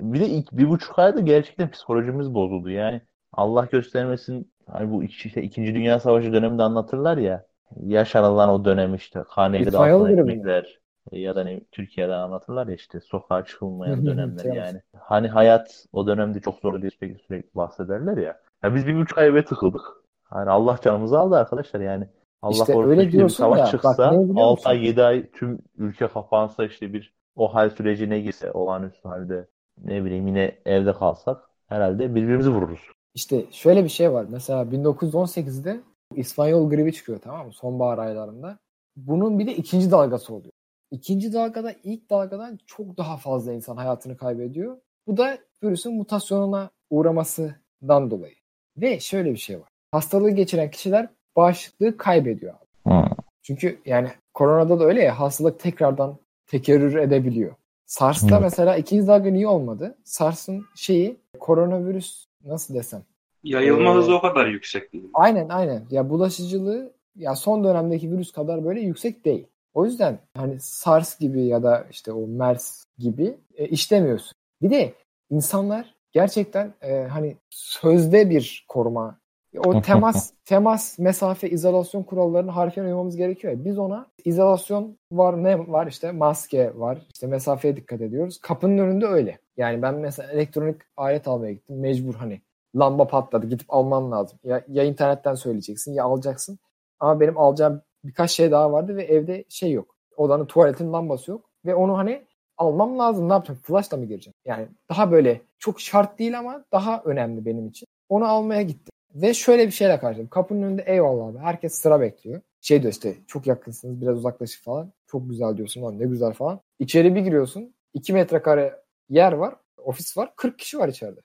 Bir 0.00 0.20
de 0.20 0.26
ilk 0.28 0.52
bir 0.52 0.68
buçuk 0.68 0.98
ayda 0.98 1.20
gerçekten 1.20 1.70
psikolojimiz 1.70 2.34
bozuldu. 2.34 2.70
Yani 2.70 3.00
Allah 3.36 3.64
göstermesin 3.72 4.52
hani 4.70 4.90
bu 4.90 5.04
işte 5.04 5.42
İkinci 5.42 5.74
Dünya 5.74 6.00
Savaşı 6.00 6.32
döneminde 6.32 6.62
anlatırlar 6.62 7.16
ya 7.16 7.46
yaşanılan 7.80 8.48
o 8.48 8.64
dönem 8.64 8.94
işte 8.94 9.24
karneleri 9.34 9.68
İspanyol 9.68 10.00
altına 10.00 10.20
ekmekler 10.20 10.78
e, 11.12 11.18
ya 11.18 11.36
da 11.36 11.44
ne 11.44 11.60
Türkiye'de 11.72 12.14
anlatırlar 12.14 12.66
ya 12.66 12.74
işte 12.74 13.00
sokağa 13.00 13.44
çıkılmayan 13.44 14.06
dönemler 14.06 14.44
yani. 14.44 14.80
Hani 14.98 15.28
hayat 15.28 15.86
o 15.92 16.06
dönemde 16.06 16.40
çok 16.40 16.58
zor 16.58 16.82
diye 16.82 16.90
sürekli, 16.90 17.18
sürekli 17.18 17.54
bahsederler 17.54 18.16
ya. 18.16 18.40
Ya 18.64 18.74
biz 18.74 18.86
bir 18.86 18.96
buçuk 18.96 19.18
ay 19.18 19.26
eve 19.26 19.44
tıkıldık. 19.44 19.82
Hani 20.24 20.50
Allah 20.50 20.78
canımızı 20.84 21.18
aldı 21.18 21.36
arkadaşlar 21.36 21.80
yani. 21.80 22.08
Allah 22.42 22.52
İşte 22.52 22.72
korusun 22.72 22.90
öyle 22.90 23.04
işte 23.04 23.18
bir 23.18 23.28
savaş 23.28 23.60
bak 23.60 23.70
çıksa 23.70 24.12
biliyor 24.12 24.46
6 24.46 24.68
ay 24.68 24.76
musun? 24.76 24.86
7 24.86 25.02
ay 25.02 25.30
tüm 25.30 25.58
ülke 25.78 26.08
kapansa 26.08 26.64
işte 26.64 26.92
bir 26.92 27.14
o 27.36 27.54
hal 27.54 27.70
sürecine 27.70 28.20
girse 28.20 28.52
olağanüstü 28.52 29.08
halde 29.08 29.48
ne 29.84 30.04
bileyim 30.04 30.26
yine 30.26 30.58
evde 30.66 30.92
kalsak 30.92 31.50
herhalde 31.66 32.14
birbirimizi 32.14 32.50
vururuz. 32.50 32.80
İşte 33.14 33.44
şöyle 33.50 33.84
bir 33.84 33.88
şey 33.88 34.12
var. 34.12 34.26
Mesela 34.28 34.62
1918'de 34.62 35.80
İspanyol 36.14 36.70
gribi 36.70 36.92
çıkıyor 36.92 37.20
tamam 37.24 37.46
mı? 37.46 37.52
Sonbahar 37.52 37.98
aylarında. 37.98 38.58
Bunun 38.96 39.38
bir 39.38 39.46
de 39.46 39.56
ikinci 39.56 39.90
dalgası 39.90 40.34
oluyor. 40.34 40.52
İkinci 40.90 41.32
dalgada 41.32 41.74
ilk 41.84 42.10
dalgadan 42.10 42.58
çok 42.66 42.96
daha 42.96 43.16
fazla 43.16 43.52
insan 43.52 43.76
hayatını 43.76 44.16
kaybediyor. 44.16 44.76
Bu 45.06 45.16
da 45.16 45.38
virüsün 45.62 45.94
mutasyonuna 45.94 46.70
uğramasından 46.90 48.10
dolayı. 48.10 48.34
Ve 48.76 49.00
şöyle 49.00 49.32
bir 49.32 49.36
şey 49.38 49.60
var. 49.60 49.68
Hastalığı 49.92 50.30
geçiren 50.30 50.70
kişiler 50.70 51.08
bağışıklığı 51.36 51.96
kaybediyor 51.96 52.54
abi. 52.54 53.14
Çünkü 53.42 53.80
yani 53.86 54.08
koronada 54.34 54.80
da 54.80 54.84
öyle 54.84 55.02
ya 55.02 55.20
hastalık 55.20 55.60
tekrardan 55.60 56.18
tekerrür 56.46 56.96
edebiliyor. 56.96 57.54
SARS'ta 57.86 58.28
Evet. 58.30 58.42
mesela 58.42 58.76
ikinci 58.76 59.06
dalga 59.06 59.30
niye 59.30 59.48
olmadı? 59.48 59.98
SARS'ın 60.04 60.64
şeyi 60.76 61.16
koronavirüs 61.40 62.26
nasıl 62.44 62.74
desem 62.74 63.02
Yayılma 63.44 63.90
Ee, 63.90 63.94
hızı 63.94 64.14
o 64.14 64.20
kadar 64.20 64.46
yüksek 64.46 64.92
değil. 64.92 65.10
Aynen 65.14 65.48
aynen. 65.48 65.86
Ya 65.90 66.10
bulaşıcılığı 66.10 66.92
ya 67.16 67.36
son 67.36 67.64
dönemdeki 67.64 68.10
virüs 68.10 68.32
kadar 68.32 68.64
böyle 68.64 68.80
yüksek 68.80 69.24
değil. 69.24 69.46
O 69.74 69.84
yüzden 69.84 70.18
hani 70.36 70.60
SARS 70.60 71.18
gibi 71.18 71.42
ya 71.42 71.62
da 71.62 71.86
işte 71.90 72.12
o 72.12 72.26
MERS 72.26 72.84
gibi 72.98 73.34
e, 73.54 73.68
işlemiyorsun. 73.68 74.32
Bir 74.62 74.70
de 74.70 74.94
insanlar 75.30 75.94
gerçekten 76.12 76.74
e, 76.82 77.02
hani 77.02 77.36
sözde 77.50 78.30
bir 78.30 78.64
koruma 78.68 79.18
o 79.58 79.80
temas 79.82 80.32
temas 80.44 80.98
mesafe 80.98 81.50
izolasyon 81.50 82.02
kurallarını 82.02 82.50
harfiyen 82.50 82.86
uymamız 82.86 83.16
gerekiyor. 83.16 83.52
ya. 83.52 83.64
Biz 83.64 83.78
ona 83.78 84.06
izolasyon 84.24 84.98
var 85.12 85.44
ne 85.44 85.58
var 85.58 85.86
işte 85.86 86.12
maske 86.12 86.78
var 86.78 86.98
işte 87.14 87.26
mesafeye 87.26 87.76
dikkat 87.76 88.00
ediyoruz. 88.00 88.38
Kapının 88.40 88.78
önünde 88.78 89.06
öyle. 89.06 89.38
Yani 89.56 89.82
ben 89.82 89.94
mesela 89.94 90.32
elektronik 90.32 90.76
alet 90.96 91.28
almaya 91.28 91.52
gittim. 91.52 91.80
Mecbur 91.80 92.14
hani 92.14 92.40
lamba 92.76 93.06
patladı 93.06 93.46
gidip 93.46 93.66
alman 93.68 94.12
lazım. 94.12 94.38
Ya, 94.44 94.64
ya 94.68 94.84
internetten 94.84 95.34
söyleyeceksin 95.34 95.94
ya 95.94 96.04
alacaksın. 96.04 96.58
Ama 97.00 97.20
benim 97.20 97.38
alacağım 97.38 97.82
birkaç 98.04 98.30
şey 98.30 98.50
daha 98.50 98.72
vardı 98.72 98.96
ve 98.96 99.04
evde 99.04 99.44
şey 99.48 99.72
yok. 99.72 99.96
Odanın 100.16 100.46
tuvaletin 100.46 100.92
lambası 100.92 101.30
yok. 101.30 101.50
Ve 101.66 101.74
onu 101.74 101.98
hani 101.98 102.24
almam 102.56 102.98
lazım. 102.98 103.28
Ne 103.28 103.32
yapacağım? 103.32 103.60
Flash'la 103.62 103.96
mı 103.96 104.04
gireceğim? 104.04 104.34
Yani 104.44 104.68
daha 104.90 105.10
böyle 105.12 105.40
çok 105.58 105.80
şart 105.80 106.18
değil 106.18 106.38
ama 106.38 106.64
daha 106.72 107.02
önemli 107.04 107.44
benim 107.44 107.68
için. 107.68 107.86
Onu 108.08 108.24
almaya 108.24 108.62
gittim. 108.62 108.93
Ve 109.14 109.34
şöyle 109.34 109.66
bir 109.66 109.72
şeyle 109.72 109.98
karşıladım. 109.98 110.28
Kapının 110.28 110.62
önünde 110.62 110.82
eyvallah 110.86 111.26
abi. 111.30 111.38
Herkes 111.38 111.74
sıra 111.74 112.00
bekliyor. 112.00 112.40
Şey 112.60 112.82
diyor 112.82 112.92
işte 112.92 113.14
çok 113.26 113.46
yakınsınız 113.46 114.00
biraz 114.02 114.16
uzaklaşık 114.18 114.64
falan. 114.64 114.92
Çok 115.06 115.28
güzel 115.30 115.56
diyorsun 115.56 115.82
lan 115.82 115.98
ne 116.00 116.04
güzel 116.06 116.32
falan. 116.32 116.60
İçeri 116.78 117.14
bir 117.14 117.20
giriyorsun. 117.20 117.74
2 117.94 118.12
metrekare 118.12 118.76
yer 119.08 119.32
var. 119.32 119.54
Ofis 119.78 120.16
var. 120.16 120.30
40 120.36 120.58
kişi 120.58 120.78
var 120.78 120.88
içeride. 120.88 121.20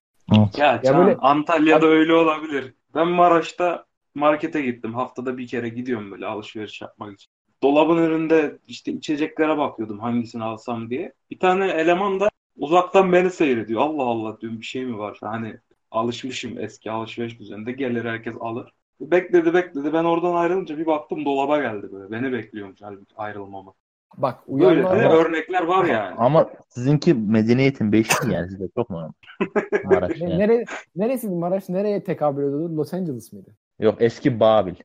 Ya 0.57 0.81
Can, 0.85 1.05
böyle- 1.07 1.17
Antalya'da 1.17 1.87
öyle 1.87 2.13
olabilir. 2.13 2.73
Ben 2.95 3.07
Maraş'ta 3.07 3.85
markete 4.15 4.61
gittim. 4.61 4.93
Haftada 4.93 5.37
bir 5.37 5.47
kere 5.47 5.69
gidiyorum 5.69 6.11
böyle 6.11 6.25
alışveriş 6.25 6.81
yapmak 6.81 7.13
için. 7.13 7.31
Dolabın 7.63 7.97
önünde 7.97 8.57
işte 8.67 8.91
içeceklere 8.91 9.57
bakıyordum 9.57 9.99
hangisini 9.99 10.43
alsam 10.43 10.89
diye. 10.89 11.13
Bir 11.31 11.39
tane 11.39 11.67
eleman 11.71 12.19
da 12.19 12.29
uzaktan 12.57 13.13
beni 13.13 13.29
seyrediyor. 13.31 13.81
Allah 13.81 14.03
Allah 14.03 14.41
diyorum 14.41 14.59
bir 14.59 14.65
şey 14.65 14.85
mi 14.85 14.97
var? 14.97 15.17
Hani 15.21 15.57
alışmışım 15.91 16.59
eski 16.59 16.91
alışveriş 16.91 17.39
düzeninde. 17.39 17.71
Gelir 17.71 18.05
herkes 18.05 18.33
alır. 18.39 18.73
Bekledi 19.01 19.53
bekledi. 19.53 19.93
Ben 19.93 20.03
oradan 20.03 20.35
ayrılınca 20.35 20.77
bir 20.77 20.85
baktım 20.85 21.25
dolaba 21.25 21.57
geldi 21.61 21.87
böyle. 21.91 22.11
Beni 22.11 22.31
bekliyormuş 22.33 22.79
halbuki 22.81 23.15
ayrılmamı. 23.15 23.73
Bak 24.17 24.47
Böyle 24.47 24.65
uyanlar 24.65 24.99
de 24.99 25.09
var. 25.09 25.25
örnekler 25.25 25.63
var 25.63 25.85
yani. 25.85 26.15
Ama 26.17 26.49
sizinki 26.69 27.13
medeniyetin 27.13 27.91
beşi 27.91 28.13
yani 28.31 28.49
sizde 28.49 28.69
çok 28.75 28.89
normal. 28.89 29.11
Maraş 29.83 30.17
yani. 30.21 30.39
nere, 30.39 30.65
neresiydi 30.95 31.35
Maraş? 31.35 31.69
Nereye 31.69 32.03
tekabül 32.03 32.43
ediyordu? 32.43 32.77
Los 32.77 32.93
Angeles 32.93 33.33
mıydı? 33.33 33.55
Yok 33.79 33.95
eski 33.99 34.39
Babil. 34.39 34.75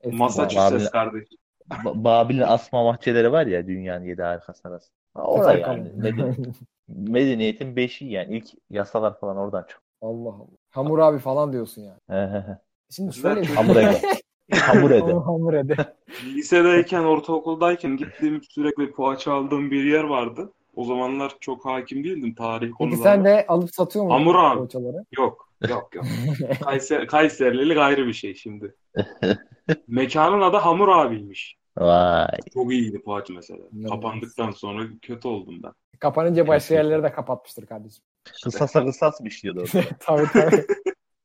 Eski 0.00 0.16
Massachusetts 0.16 0.72
Babil- 0.72 0.90
kardeş. 0.90 1.28
Ba- 1.70 2.04
Babil'in 2.04 2.40
asma 2.40 2.84
bahçeleri 2.84 3.32
var 3.32 3.46
ya 3.46 3.66
dünyanın 3.66 4.04
yedi 4.04 4.22
harikası 4.22 4.68
Maraş. 4.68 4.82
Orada 5.14 5.54
yani. 5.58 5.92
Meden- 5.96 6.36
medeniyetin 6.88 7.76
beşi 7.76 8.04
yani. 8.06 8.36
ilk 8.36 8.46
yasalar 8.70 9.20
falan 9.20 9.36
oradan 9.36 9.62
çıktı. 9.62 9.83
Allah 10.04 10.28
Allah. 10.28 10.46
Hamur 10.70 10.98
abi 10.98 11.18
falan 11.18 11.52
diyorsun 11.52 11.82
yani. 11.82 11.98
He 12.10 12.32
he 12.32 12.38
he. 12.38 12.58
Şimdi 12.90 13.14
şöyle 13.14 13.42
bir 13.42 13.46
Hamur 13.54 13.76
ede. 13.76 14.00
Hamur 14.52 14.90
ede. 14.90 15.12
Hamur, 15.12 15.54
ede. 15.54 15.76
Lisedeyken, 16.24 17.04
ortaokuldayken 17.04 17.96
gittiğim 17.96 18.42
sürekli 18.42 18.92
poğaça 18.92 19.32
aldığım 19.32 19.70
bir 19.70 19.84
yer 19.84 20.04
vardı. 20.04 20.52
O 20.76 20.84
zamanlar 20.84 21.32
çok 21.40 21.64
hakim 21.64 22.04
değildim 22.04 22.34
tarih 22.34 22.60
Peki 22.60 22.72
konularına. 22.72 23.02
sen 23.02 23.24
de 23.24 23.46
alıp 23.48 23.74
satıyor 23.74 24.04
musun? 24.04 24.18
Hamur 24.18 24.34
abi. 24.34 24.58
poğaçaları? 24.58 25.04
Yok, 25.18 25.48
yok, 25.68 25.94
yok. 25.94 26.04
Kayser, 26.64 27.06
Kayserililik 27.06 27.78
ayrı 27.78 28.06
bir 28.06 28.12
şey 28.12 28.34
şimdi. 28.34 28.74
Mekanın 29.88 30.40
adı 30.40 30.56
Hamur 30.56 30.88
abiymiş. 30.88 31.56
Vay. 31.78 32.38
Çok 32.54 32.72
iyiydi 32.72 33.02
poğaça 33.02 33.34
mesela. 33.34 33.60
İnanılmaz. 33.72 33.90
Kapandıktan 33.90 34.50
sonra 34.50 34.82
kötü 35.02 35.28
oldum 35.28 35.62
ben. 35.62 35.72
Kapanınca 35.98 36.48
başka 36.48 36.74
yerleri 36.74 37.02
de 37.02 37.12
kapatmıştır 37.12 37.66
kardeşim. 37.66 38.04
Kısasa 38.44 38.84
kısas 38.84 39.20
mı 39.20 39.28
işliyordu 39.28 39.60
orada? 39.60 39.88
tabii 40.00 40.26
tabii. 40.32 40.66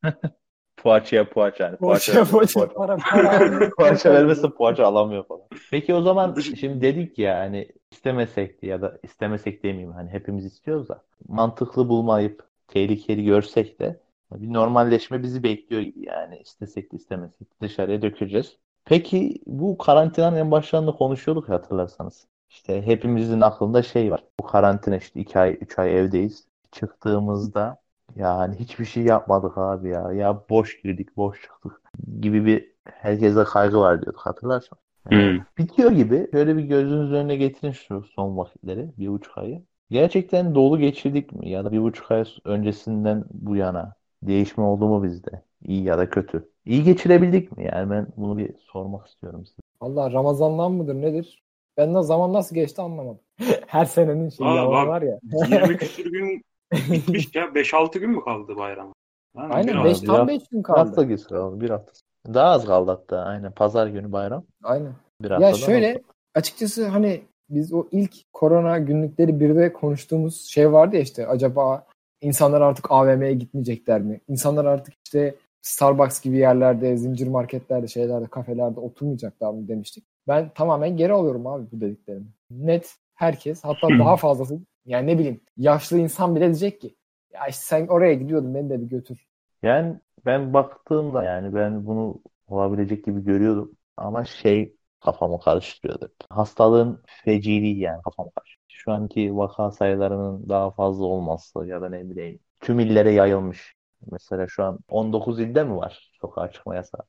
Poğaçaya 0.78 1.30
poğaça 1.30 1.64
yani. 1.64 1.78
Poğaça, 1.78 2.26
poğaça, 2.26 2.68
para, 2.68 2.98
para. 2.98 3.70
Poğaça 3.78 4.14
vermezse 4.14 4.50
poğaça 4.50 4.86
alamıyor 4.86 5.28
falan. 5.28 5.44
Peki 5.72 5.94
o 5.94 6.02
zaman 6.02 6.36
şimdi 6.36 6.82
dedik 6.82 7.20
ya 7.20 7.40
hani 7.40 7.68
istemesek 7.92 8.64
ya 8.64 8.82
da 8.82 9.00
istemesek 9.04 9.64
demeyeyim 9.64 9.92
hani 9.92 10.10
hepimiz 10.10 10.46
istiyoruz 10.46 10.90
da 10.90 11.04
mantıklı 11.28 11.90
bulmayıp 11.90 12.44
tehlikeli 12.68 13.26
görsek 13.26 13.80
de 13.80 14.00
bir 14.32 14.54
normalleşme 14.54 15.24
bizi 15.24 15.44
bekliyor 15.44 15.82
gibi 15.82 16.06
yani 16.06 16.40
istesek 16.40 16.92
de 16.92 16.98
istemesek 16.98 17.42
de 17.42 17.56
dışarıya 17.62 18.02
dökeceğiz. 18.02 18.58
Peki 18.86 19.42
bu 19.46 19.78
karantinanın 19.78 20.36
en 20.38 20.52
başlarında 20.52 20.92
konuşuyorduk 20.92 21.50
ya 21.50 21.56
hatırlarsanız. 21.56 22.28
İşte 22.50 22.82
hepimizin 22.82 23.42
aklında 23.42 23.84
şey 23.84 24.12
var. 24.12 24.24
Bu 24.40 24.44
karantina 24.44 24.98
işte 24.98 25.20
2 25.20 25.40
ay 25.40 25.58
3 25.62 25.80
ay 25.80 26.00
evdeyiz. 26.00 26.48
Çıktığımızda 26.72 27.82
yani 28.16 28.56
hiçbir 28.56 28.86
şey 28.86 29.04
yapmadık 29.04 29.58
abi 29.58 29.90
ya. 29.90 30.12
Ya 30.12 30.44
boş 30.50 30.82
girdik, 30.82 31.18
boş 31.18 31.42
çıktık 31.42 31.82
gibi 32.22 32.46
bir 32.46 32.72
herkese 32.84 33.44
kaygı 33.44 33.80
var 33.80 34.02
diyorduk 34.02 34.22
hatırlarsan. 34.22 34.80
Hmm. 35.10 35.40
Bitiyor 35.58 35.92
gibi. 35.92 36.28
Şöyle 36.32 36.58
bir 36.58 36.64
gözünüzün 36.64 37.16
önüne 37.16 37.36
getirin 37.36 37.72
şu 37.72 38.04
son 38.16 38.38
vakitleri. 38.38 38.92
Bir 38.98 39.08
buçuk 39.08 39.38
ayı. 39.38 39.64
Gerçekten 39.92 40.56
dolu 40.56 40.80
geçirdik 40.80 41.32
mi? 41.32 41.50
Ya 41.50 41.66
da 41.66 41.72
bir 41.72 41.82
buçuk 41.82 42.12
ay 42.12 42.26
öncesinden 42.46 43.26
bu 43.32 43.56
yana 43.56 43.94
değişme 44.24 44.64
oldu 44.64 44.88
mu 44.88 45.04
bizde? 45.04 45.44
İyi 45.62 45.84
ya 45.84 45.98
da 45.98 46.10
kötü. 46.10 46.49
İyi 46.70 46.84
geçirebildik 46.84 47.58
mi? 47.58 47.70
Yani 47.74 47.90
ben 47.92 48.08
bunu 48.18 48.38
bir 48.38 48.52
sormak 48.60 49.08
istiyorum 49.08 49.46
size. 49.46 49.58
Allah 49.82 50.12
Ramazan'dan 50.12 50.72
mıdır 50.72 50.96
nedir? 50.96 51.44
Ben 51.78 51.96
de 51.96 52.02
zaman 52.02 52.34
nasıl 52.34 52.56
geçti 52.56 52.82
anlamadım. 52.82 53.20
Her 53.68 53.86
senenin 53.86 54.30
şeyi 54.30 54.50
Aa, 54.50 54.70
bak. 54.72 54.88
var 54.88 55.02
ya. 55.02 55.20
20 55.24 55.78
küsür 55.78 56.12
gün 56.12 56.42
bitmiş 56.74 57.36
ya. 57.36 57.44
5-6 57.56 58.00
gün 58.00 58.10
mü 58.10 58.22
kaldı 58.24 58.56
bayram? 58.58 58.94
Yani 59.38 59.54
Aynen 59.54 59.74
hafta. 59.74 59.90
5 59.90 60.02
bir 60.02 60.08
tam 60.08 60.16
hafta- 60.18 60.28
5 60.34 60.48
gün 60.48 60.64
Bir 60.64 60.68
hafta 60.70 60.96
kaldı. 60.96 61.08
geçti 61.08 61.28
kaldı. 61.30 61.62
Bir 61.62 61.70
hafta. 61.70 61.92
Daha 62.34 62.50
az 62.50 62.66
kaldı 62.66 62.92
hatta. 62.92 63.18
Aynen. 63.18 63.52
Pazar 63.52 63.88
günü 63.88 64.12
bayram. 64.12 64.44
Aynen. 64.64 64.94
Bir 65.22 65.30
Ya 65.42 65.54
şöyle 65.54 65.92
az. 65.96 66.02
açıkçası 66.36 66.88
hani 66.88 67.22
biz 67.50 67.74
o 67.74 67.86
ilk 67.92 68.14
korona 68.34 68.78
günlükleri 68.80 69.40
bir 69.40 69.56
de 69.56 69.74
konuştuğumuz 69.74 70.46
şey 70.46 70.72
vardı 70.72 70.96
ya 70.96 71.02
işte 71.02 71.28
acaba 71.28 71.86
insanlar 72.22 72.62
artık 72.62 72.92
AVM'ye 72.92 73.34
gitmeyecekler 73.34 74.02
mi? 74.02 74.22
İnsanlar 74.28 74.66
artık 74.66 74.94
işte 75.06 75.36
Starbucks 75.62 76.22
gibi 76.22 76.38
yerlerde, 76.38 76.98
zincir 76.98 77.28
marketlerde, 77.28 77.88
şeylerde, 77.88 78.28
kafelerde 78.28 78.80
oturmayacaklar 78.80 79.54
mı 79.54 79.68
demiştik. 79.68 80.06
Ben 80.28 80.50
tamamen 80.50 80.98
geri 80.98 81.14
alıyorum 81.14 81.48
abi 81.48 81.66
bu 81.72 81.82
dediklerimi. 81.82 82.28
Net 82.52 82.96
herkes 83.16 83.64
hatta 83.64 83.90
daha 83.90 84.18
fazlası 84.18 84.60
yani 84.86 85.08
ne 85.08 85.20
bileyim 85.20 85.42
yaşlı 85.58 85.98
insan 85.98 86.36
bile 86.36 86.46
diyecek 86.46 86.82
ki 86.82 86.96
ya 87.34 87.48
işte 87.48 87.62
sen 87.66 87.88
oraya 87.88 88.14
gidiyordun 88.14 88.56
beni 88.56 88.70
de 88.70 88.82
bir 88.82 88.88
götür. 88.90 89.28
Yani 89.64 90.00
ben 90.26 90.54
baktığımda 90.54 91.24
yani 91.24 91.56
ben 91.56 91.86
bunu 91.86 92.22
olabilecek 92.48 93.06
gibi 93.06 93.24
görüyordum. 93.24 93.72
Ama 93.98 94.26
şey 94.26 94.76
kafamı 95.00 95.40
karıştırıyordu. 95.40 96.10
Hastalığın 96.30 97.04
feciliği 97.06 97.80
yani 97.80 98.02
kafamı 98.02 98.32
karıştırıyor. 98.32 98.60
Şu 98.68 98.92
anki 98.92 99.38
vaka 99.38 99.72
sayılarının 99.72 100.50
daha 100.50 100.72
fazla 100.72 101.06
olması 101.06 101.66
ya 101.66 101.82
da 101.82 101.90
ne 101.90 102.10
bileyim 102.10 102.40
tüm 102.60 102.80
illere 102.80 103.12
yayılmış. 103.12 103.76
Mesela 104.12 104.48
şu 104.48 104.64
an 104.64 104.80
19 104.88 105.40
ilde 105.40 105.64
mi 105.64 105.76
var 105.76 106.12
sokağa 106.22 106.52
çıkma 106.52 106.76
yasağı? 106.76 107.02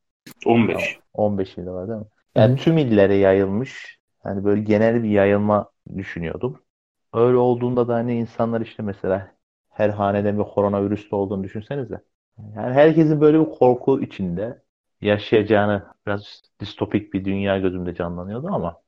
15. 0.46 0.98
15 1.12 1.59
ilde 1.59 1.70
var 1.70 1.88
değil 1.88 1.98
mi? 1.98 2.07
Yani 2.35 2.57
tüm 2.57 2.79
illere 2.79 3.14
yayılmış. 3.14 3.98
Yani 4.24 4.44
böyle 4.44 4.62
genel 4.62 5.03
bir 5.03 5.09
yayılma 5.09 5.70
düşünüyordum. 5.96 6.62
Öyle 7.14 7.37
olduğunda 7.37 7.88
da 7.88 7.94
hani 7.94 8.14
insanlar 8.14 8.61
işte 8.61 8.83
mesela 8.83 9.33
her 9.70 9.90
hanede 9.90 10.38
bir 10.38 10.44
koronavirüs 10.44 11.12
olduğunu 11.12 11.44
düşünsenize. 11.44 12.00
Yani 12.38 12.74
herkesin 12.74 13.20
böyle 13.20 13.40
bir 13.40 13.50
korku 13.50 14.00
içinde 14.00 14.62
yaşayacağını 15.00 15.87
biraz 16.07 16.42
distopik 16.61 17.12
bir 17.12 17.24
dünya 17.24 17.59
gözümde 17.59 17.94
canlanıyordu 17.94 18.48
ama 18.50 18.81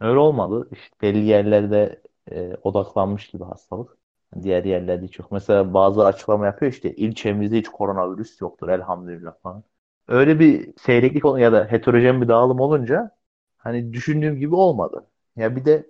öyle 0.00 0.18
olmadı. 0.18 0.68
İşte 0.72 0.96
belli 1.02 1.24
yerlerde 1.24 2.02
e, 2.30 2.54
odaklanmış 2.62 3.28
gibi 3.30 3.44
hastalık. 3.44 3.98
Diğer 4.42 4.64
yerlerde 4.64 5.06
hiç 5.06 5.18
yok. 5.18 5.32
Mesela 5.32 5.74
bazı 5.74 6.04
açıklama 6.06 6.46
yapıyor 6.46 6.72
işte 6.72 6.94
ilçemizde 6.96 7.58
hiç 7.58 7.68
koronavirüs 7.68 8.40
yoktur 8.40 8.68
elhamdülillah 8.68 9.34
falan. 9.42 9.64
Öyle 10.08 10.40
bir 10.40 10.74
seyreklik 10.78 11.24
ya 11.24 11.52
da 11.52 11.64
heterojen 11.72 12.22
bir 12.22 12.28
dağılım 12.28 12.60
olunca 12.60 13.16
hani 13.58 13.92
düşündüğüm 13.92 14.36
gibi 14.36 14.54
olmadı. 14.54 15.06
Ya 15.36 15.56
bir 15.56 15.64
de 15.64 15.86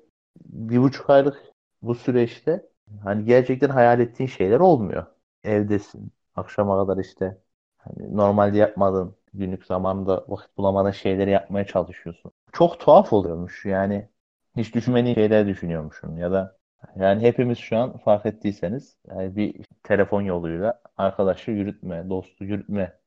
bir 0.46 0.78
buçuk 0.82 1.10
aylık 1.10 1.42
bu 1.82 1.94
süreçte 1.94 2.68
hani 3.04 3.24
gerçekten 3.24 3.68
hayal 3.68 4.00
ettiğin 4.00 4.28
şeyler 4.28 4.60
olmuyor. 4.60 5.06
Evdesin. 5.44 6.12
Akşama 6.36 6.86
kadar 6.86 7.00
işte 7.02 7.38
hani 7.78 8.16
normalde 8.16 8.58
yapmadığın 8.58 9.16
günlük 9.34 9.66
zamanda 9.66 10.24
vakit 10.28 10.56
bulamadığın 10.58 10.90
şeyleri 10.90 11.30
yapmaya 11.30 11.66
çalışıyorsun. 11.66 12.32
Çok 12.52 12.80
tuhaf 12.80 13.12
oluyormuş 13.12 13.64
yani. 13.64 14.08
Hiç 14.56 14.74
düşünmediğin 14.74 15.14
şeyler 15.14 15.46
düşünüyormuşsun 15.46 16.16
ya 16.16 16.32
da 16.32 16.57
yani 16.96 17.22
hepimiz 17.22 17.58
şu 17.58 17.76
an 17.76 17.96
fark 17.96 18.26
ettiyseniz 18.26 18.96
yani 19.08 19.36
bir 19.36 19.54
telefon 19.82 20.22
yoluyla 20.22 20.80
arkadaşı 20.96 21.50
yürütme, 21.50 22.08
dostu 22.08 22.44
yürütme 22.44 22.98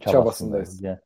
çabasındayız. 0.00 0.82
Yani, 0.82 0.98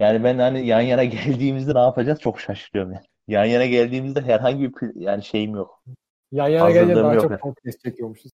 yani 0.00 0.24
ben 0.24 0.38
hani 0.38 0.66
yan 0.66 0.80
yana 0.80 1.04
geldiğimizde 1.04 1.74
ne 1.74 1.78
yapacağız 1.78 2.20
çok 2.20 2.40
şaşırıyorum 2.40 2.92
yani. 2.92 3.04
Yan 3.28 3.44
yana 3.44 3.66
geldiğimizde 3.66 4.20
herhangi 4.20 4.74
bir 4.74 4.94
yani 4.94 5.22
şeyim 5.22 5.54
yok. 5.54 5.84
Yan 6.32 6.48
yana 6.48 6.70
gelince 6.70 6.96
daha 6.96 7.18
çok 7.18 7.40
podcast 7.40 7.84
çekiyormuşuz. 7.84 8.32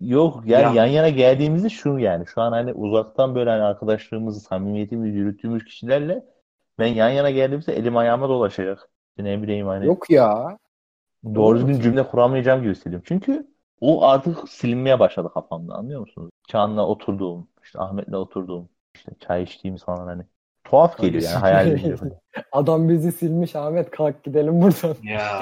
Yok 0.00 0.42
yani 0.46 0.76
ya. 0.76 0.84
yan 0.84 0.92
yana 0.92 1.08
geldiğimizde 1.08 1.68
şu 1.68 1.98
yani 1.98 2.26
şu 2.26 2.40
an 2.40 2.52
hani 2.52 2.72
uzaktan 2.72 3.34
böyle 3.34 3.50
hani 3.50 3.62
arkadaşlığımızı, 3.62 4.40
samimiyetimizi 4.40 5.18
yürüttüğümüz 5.18 5.64
kişilerle 5.64 6.24
ben 6.78 6.86
yan 6.86 7.08
yana 7.08 7.30
geldiğimizde 7.30 7.76
elim 7.76 7.96
ayağıma 7.96 8.28
dolaşacak. 8.28 8.88
Ne 9.18 9.42
bileyim 9.42 9.66
hani. 9.66 9.86
Yok 9.86 10.10
ya. 10.10 10.58
Doğru 11.24 11.58
düzgün 11.58 11.80
cümle 11.80 12.06
kuramayacağım 12.06 12.62
gibi 12.62 12.70
hissediyorum. 12.70 13.04
Çünkü 13.08 13.46
o 13.80 14.04
artık 14.06 14.48
silinmeye 14.48 15.00
başladı 15.00 15.30
kafamda 15.34 15.74
anlıyor 15.74 16.00
musunuz? 16.00 16.30
Çağan'la 16.48 16.86
oturduğum, 16.86 17.48
işte 17.64 17.78
Ahmet'le 17.78 18.14
oturduğum, 18.14 18.68
işte 18.94 19.12
çay 19.20 19.42
içtiğimiz 19.42 19.84
falan 19.84 20.06
hani. 20.06 20.22
Tuhaf 20.64 20.98
geliyor 20.98 21.22
yani 21.22 21.36
hayal 21.36 21.76
geliyor. 21.76 21.98
Adam 22.52 22.88
bizi 22.88 23.12
silmiş 23.12 23.56
Ahmet 23.56 23.90
kalk 23.90 24.24
gidelim 24.24 24.62
buradan. 24.62 24.96
Ya. 25.02 25.40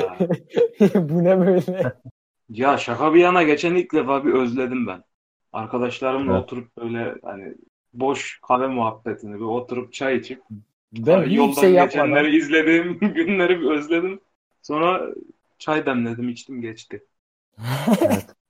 Bu 0.95 1.25
ne 1.25 1.41
böyle? 1.41 1.93
Ya 2.49 2.79
şaka 2.79 3.15
bir 3.15 3.21
yana 3.21 3.43
geçen 3.43 3.75
ilk 3.75 3.95
defa 3.95 4.25
bir 4.25 4.33
özledim 4.33 4.87
ben. 4.87 5.03
Arkadaşlarımla 5.53 6.33
Evet. 6.33 6.43
oturup 6.43 6.77
böyle 6.77 7.15
hani 7.23 7.55
boş 7.93 8.41
kahve 8.49 8.67
muhabbetini 8.67 9.35
bir 9.35 9.45
oturup 9.45 9.93
çay 9.93 10.17
içip 10.17 10.43
Ben 10.93 11.31
yoldan 11.31 11.61
şey 11.61 11.73
geçenleri 11.73 12.37
izlediğim 12.37 12.99
günleri 13.01 13.61
bir 13.61 13.71
özledim. 13.71 14.21
Sonra 14.63 15.01
çay 15.61 15.87
demledim 15.87 16.31
içtim 16.31 16.63
geçti. 16.63 17.07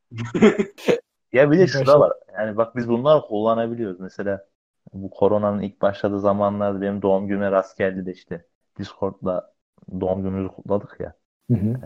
Ya 1.32 1.50
bir 1.50 1.58
de 1.58 1.66
şu 1.66 1.78
Başka- 1.80 1.92
da 1.92 2.00
var. 2.00 2.12
Yani 2.38 2.56
bak 2.56 2.76
biz 2.76 2.88
bunları 2.88 3.20
kullanabiliyoruz. 3.22 4.00
Mesela 4.00 4.46
bu 4.92 5.10
koronanın 5.10 5.62
ilk 5.62 5.82
başladığı 5.82 6.20
zamanlarda 6.20 6.80
benim 6.80 7.02
doğum 7.02 7.26
günüme 7.28 7.50
rast 7.50 7.78
geldi 7.78 8.06
de 8.06 8.12
işte 8.12 8.46
Discord'da 8.78 9.54
doğum 10.00 10.22
günümüzü 10.22 10.48
kutladık 10.48 10.96
ya. 11.00 11.14
Hı 11.50 11.54
hı. 11.54 11.76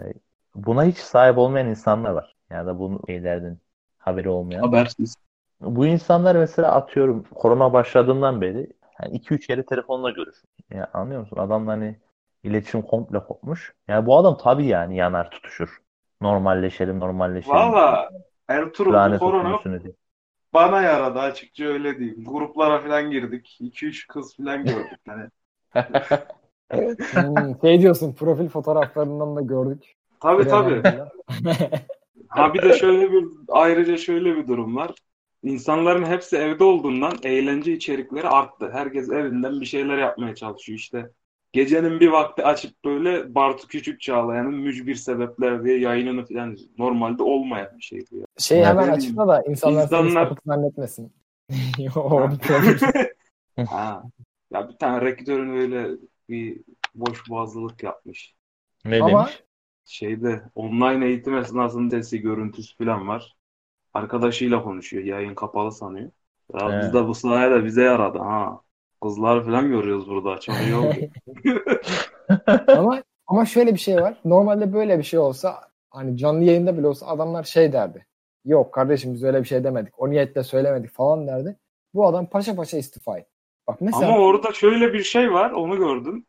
Buna 0.55 0.85
hiç 0.85 0.99
sahip 0.99 1.39
olmayan 1.39 1.69
insanlar 1.69 2.11
var. 2.11 2.37
Yani 2.51 2.67
da 2.67 2.79
bunun 2.79 3.01
şeylerden 3.07 3.59
haberi 3.99 4.29
olmayan. 4.29 4.63
Habersiz. 4.63 5.15
Bu 5.61 5.87
insanlar 5.87 6.37
mesela 6.37 6.73
atıyorum 6.73 7.25
korona 7.35 7.73
başladığından 7.73 8.41
beri 8.41 8.73
yani 9.03 9.17
2-3 9.17 9.47
kere 9.47 9.67
telefonla 9.67 10.11
görüşüyor. 10.11 10.53
Ya 10.71 10.91
anlıyor 10.93 11.21
musun? 11.21 11.37
Adamla 11.37 11.73
hani 11.73 11.97
iletişim 12.45 12.83
komple 12.83 13.19
kopmuş. 13.19 13.75
Yani 13.89 14.07
bu 14.07 14.19
adam 14.19 14.37
tabii 14.37 14.67
yani 14.67 14.97
yanar 14.97 15.31
tutuşur. 15.31 15.79
Normalleşelim, 16.21 17.01
normalleşelim. 17.01 17.57
Valla 17.57 18.11
Ertuğrul 18.49 19.13
bu 19.15 19.19
korona 19.19 19.61
bana 20.55 20.83
yaradı 20.83 21.19
açıkça 21.19 21.65
öyle 21.65 21.99
diyeyim. 21.99 22.25
Gruplara 22.25 22.81
falan 22.83 23.11
girdik. 23.11 23.57
2-3 23.61 24.07
kız 24.07 24.37
falan 24.37 24.65
gördük. 24.65 25.01
Hani. 25.07 25.29
Hmm, 26.71 27.61
şey 27.61 27.81
diyorsun 27.81 28.15
profil 28.15 28.49
fotoğraflarından 28.49 29.37
da 29.37 29.41
gördük. 29.41 29.97
Tabii 30.21 30.49
tabii. 30.49 30.83
Ha 32.29 32.55
bir 32.55 32.63
de 32.63 32.73
şöyle 32.73 33.13
bir 33.13 33.25
ayrıca 33.49 33.97
şöyle 33.97 34.37
bir 34.37 34.49
durum 34.49 34.77
var. 34.77 34.91
İnsanların 35.43 36.07
hepsi 36.07 36.37
evde 36.37 36.65
olduğundan 36.65 37.13
eğlence 37.23 37.73
içerikleri 37.73 38.29
arttı. 38.29 38.71
Herkes 38.73 39.11
evinden 39.11 39.61
bir 39.61 39.67
şeyler 39.67 39.99
yapmaya 39.99 40.35
çalışıyor 40.35 40.79
işte. 40.79 41.11
Gecenin 41.55 42.01
bir 42.01 42.09
vakti 42.09 42.45
açıp 42.45 42.85
böyle 42.85 43.35
Bartu 43.35 43.69
Küçük 43.69 44.01
Çağlayan'ın 44.01 44.55
mücbir 44.55 44.95
sebepler 44.95 45.65
diye 45.65 45.79
yayınını 45.79 46.27
falan 46.27 46.57
normalde 46.79 47.23
olmayan 47.23 47.69
bir 47.79 47.83
şey 47.83 48.01
bu 48.13 48.17
ya. 48.17 48.25
Şey 48.39 48.59
Ya 48.59 48.69
hemen 48.69 48.89
açıkla 48.89 49.29
da 49.29 49.43
insanlar 49.43 49.83
İnsanlar- 49.83 50.29
sapık 50.29 50.39
zannetmesin. 50.47 51.13
Ha. 53.69 54.03
Ya 54.53 54.69
bir 54.69 54.77
tane 54.77 55.01
rektörün 55.01 55.57
öyle 55.57 55.89
bir 56.29 56.61
boş 56.95 57.31
boğazlılık 57.31 57.83
yapmış. 57.83 58.35
Ne 58.85 59.03
Ama- 59.03 59.27
demiş? 59.27 59.43
Şeyde 59.85 60.43
online 60.55 61.07
eğitim 61.07 61.37
esnasında 61.37 61.97
sesi 61.97 62.21
görüntüsü 62.21 62.77
falan 62.77 63.09
var. 63.09 63.37
Arkadaşıyla 63.95 64.63
konuşuyor. 64.63 65.05
Yayın 65.05 65.35
kapalı 65.35 65.73
sanıyor. 65.73 66.11
Ya 66.55 66.81
biz 66.83 66.95
de 66.95 67.07
bu 67.07 67.15
sayede 67.15 67.65
bize 67.65 67.83
yaradı 67.83 68.19
ha. 68.19 68.61
Kızlar 69.05 69.45
falan 69.45 69.69
görüyoruz 69.69 70.09
burada. 70.09 70.41
Çok 70.41 70.57
iyi 70.57 70.75
oldu. 70.75 70.95
ama 72.69 73.03
ama 73.27 73.45
şöyle 73.45 73.75
bir 73.75 73.79
şey 73.79 73.97
var. 73.97 74.21
Normalde 74.25 74.73
böyle 74.73 74.99
bir 74.99 75.03
şey 75.03 75.19
olsa 75.19 75.61
hani 75.91 76.17
canlı 76.17 76.45
yayında 76.45 76.79
bile 76.79 76.87
olsa 76.87 77.07
adamlar 77.07 77.45
şey 77.45 77.73
derdi. 77.73 78.07
Yok 78.45 78.75
kardeşim 78.75 79.15
biz 79.15 79.25
öyle 79.25 79.41
bir 79.41 79.49
şey 79.49 79.65
demedik. 79.65 80.01
O 80.01 80.11
niyetle 80.11 80.43
söylemedik 80.43 80.91
falan 80.91 81.27
derdi. 81.27 81.57
Bu 81.95 82.07
adam 82.07 82.27
paşa 82.27 82.57
paşa 82.57 82.77
istifa 82.77 83.19
etti. 83.19 83.31
Bak 83.67 83.81
mesela 83.81 84.07
Ama 84.07 84.19
orada 84.19 84.53
şöyle 84.53 84.93
bir 84.93 85.03
şey 85.03 85.33
var. 85.33 85.51
Onu 85.51 85.77
gördüm. 85.77 86.27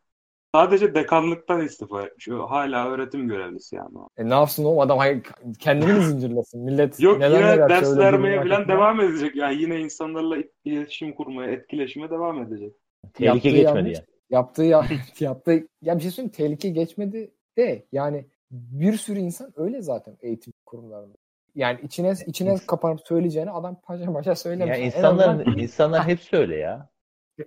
Sadece 0.56 0.96
dekanlıktan 0.96 1.62
istifa 1.62 2.02
etmiş. 2.02 2.30
O 2.30 2.48
Hala 2.50 2.88
öğretim 2.90 3.28
görevlisi 3.28 3.76
yani. 3.76 3.90
e, 4.18 4.30
ne 4.30 4.34
yapsın 4.34 4.66
oğlum 4.66 4.80
adam 4.80 4.98
hayır, 4.98 5.24
kendini 5.60 5.94
mi 5.94 6.04
zincirlesin? 6.04 6.62
Millet 6.62 7.00
Yok 7.00 7.20
neler 7.20 7.38
yine 7.40 7.52
neler 7.52 7.70
ders 7.70 7.98
vermeye 7.98 8.44
falan 8.44 8.68
devam 8.68 9.02
edecek. 9.02 9.36
Yani 9.36 9.62
yine 9.62 9.80
insanlarla 9.80 10.38
iletişim 10.66 11.14
kurmaya, 11.16 11.52
etkileşime 11.52 12.10
devam 12.10 12.44
edecek. 12.44 12.74
Tehlike 13.14 13.26
Yaptığı 13.26 13.50
geçmedi 13.50 13.78
yanlış. 13.78 13.94
yani. 13.98 14.06
Yaptığı 14.30 14.64
ya, 14.64 14.86
yaptığı 15.20 15.68
ya 15.82 15.96
bir 15.98 16.02
şey 16.02 16.12
söyleyeyim 16.12 16.34
tehlike 16.38 16.70
geçmedi 16.70 17.32
de 17.58 17.86
yani 17.92 18.26
bir 18.52 18.94
sürü 18.94 19.20
insan 19.20 19.54
öyle 19.56 19.82
zaten 19.82 20.18
eğitim 20.22 20.54
kurumlarında. 20.66 21.16
Yani 21.56 21.80
içine 21.84 22.14
içine 22.26 22.56
kapanıp 22.68 23.00
söyleyeceğini 23.08 23.52
adam 23.52 23.82
paşa 23.84 24.14
paşa 24.14 24.36
söylemiş. 24.36 24.70
Ya 24.70 24.76
En 24.76 24.86
insanlar 24.86 25.30
azından- 25.30 25.58
insanlar 25.58 26.08
hepsi 26.08 26.36
öyle 26.38 26.56
ya. 26.56 26.90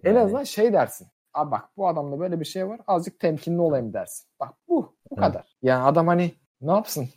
En 0.05 0.15
Yani- 0.15 0.21
azından 0.25 0.45
şey 0.45 0.73
dersin. 0.73 1.07
Abi 1.39 1.51
bak 1.51 1.71
bu 1.77 1.89
adamda 1.89 2.21
böyle 2.21 2.41
bir 2.41 2.45
şey 2.45 2.69
var. 2.69 2.81
Azıcık 2.87 3.21
temkinli 3.21 3.61
olayım 3.61 3.93
dersin. 3.93 4.29
Bak 4.41 4.55
bu. 4.69 4.97
Bu 5.11 5.17
Hı. 5.17 5.21
kadar. 5.21 5.57
Yani 5.63 5.83
adam 5.85 6.07
hani 6.09 6.35
ne 6.61 6.71
yapsın? 6.73 7.09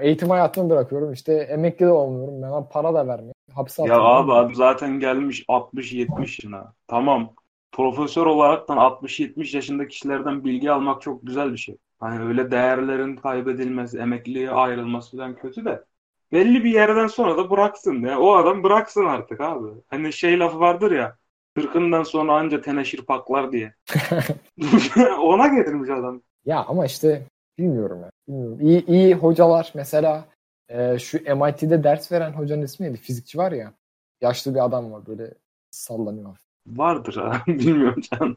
Eğitim 0.00 0.30
hayatını 0.30 0.70
bırakıyorum. 0.70 1.12
işte 1.12 1.34
emekli 1.34 1.86
de 1.86 1.90
olmuyorum. 1.92 2.42
Ben 2.42 2.68
para 2.68 2.94
da 2.94 3.06
vermiyorum. 3.08 3.34
Hapse 3.54 3.82
Ya 3.82 3.94
atıyorum. 3.94 4.00
abi 4.00 4.32
adam 4.32 4.54
zaten 4.54 5.00
gelmiş 5.00 5.44
60-70 5.48 6.20
yaşına. 6.20 6.74
Tamam. 6.86 7.34
Profesör 7.72 8.26
olaraktan 8.26 8.76
60-70 8.76 9.54
yaşındaki 9.54 9.88
kişilerden 9.88 10.44
bilgi 10.44 10.70
almak 10.70 11.02
çok 11.02 11.26
güzel 11.26 11.52
bir 11.52 11.56
şey. 11.58 11.76
Hani 12.00 12.20
öyle 12.24 12.50
değerlerin 12.50 13.16
kaybedilmesi, 13.16 13.98
emekliliğe 13.98 14.50
ayrılması 14.50 15.16
falan 15.16 15.36
kötü 15.36 15.64
de. 15.64 15.84
Belli 16.32 16.64
bir 16.64 16.70
yerden 16.70 17.06
sonra 17.06 17.36
da 17.36 17.50
bıraksın 17.50 18.02
ya. 18.02 18.20
O 18.20 18.34
adam 18.36 18.62
bıraksın 18.62 19.04
artık 19.04 19.40
abi. 19.40 19.68
Hani 19.88 20.12
şey 20.12 20.38
lafı 20.38 20.60
vardır 20.60 20.92
ya. 20.92 21.16
Kırkından 21.54 22.02
sonra 22.02 22.32
anca 22.32 22.60
teneşir 22.60 23.02
paklar 23.02 23.52
diye. 23.52 23.74
Ona 25.22 25.46
getirmiş 25.46 25.90
adam. 25.90 26.22
Ya 26.44 26.64
ama 26.64 26.86
işte 26.86 27.26
bilmiyorum 27.58 28.00
ya. 28.00 28.10
Bilmiyorum. 28.28 28.60
İyi, 28.60 28.86
iyi 28.86 29.14
hocalar 29.14 29.72
mesela 29.74 30.28
e, 30.68 30.98
şu 30.98 31.18
MIT'de 31.18 31.84
ders 31.84 32.12
veren 32.12 32.32
hocanın 32.32 32.62
ismi 32.62 32.86
neydi? 32.86 32.96
Fizikçi 32.96 33.38
var 33.38 33.52
ya. 33.52 33.72
Yaşlı 34.20 34.54
bir 34.54 34.64
adam 34.64 34.92
var 34.92 35.06
böyle 35.06 35.34
sallanıyor. 35.70 36.38
Vardır 36.66 37.14
ha. 37.14 37.42
Bilmiyorum 37.46 38.02
sen. 38.02 38.36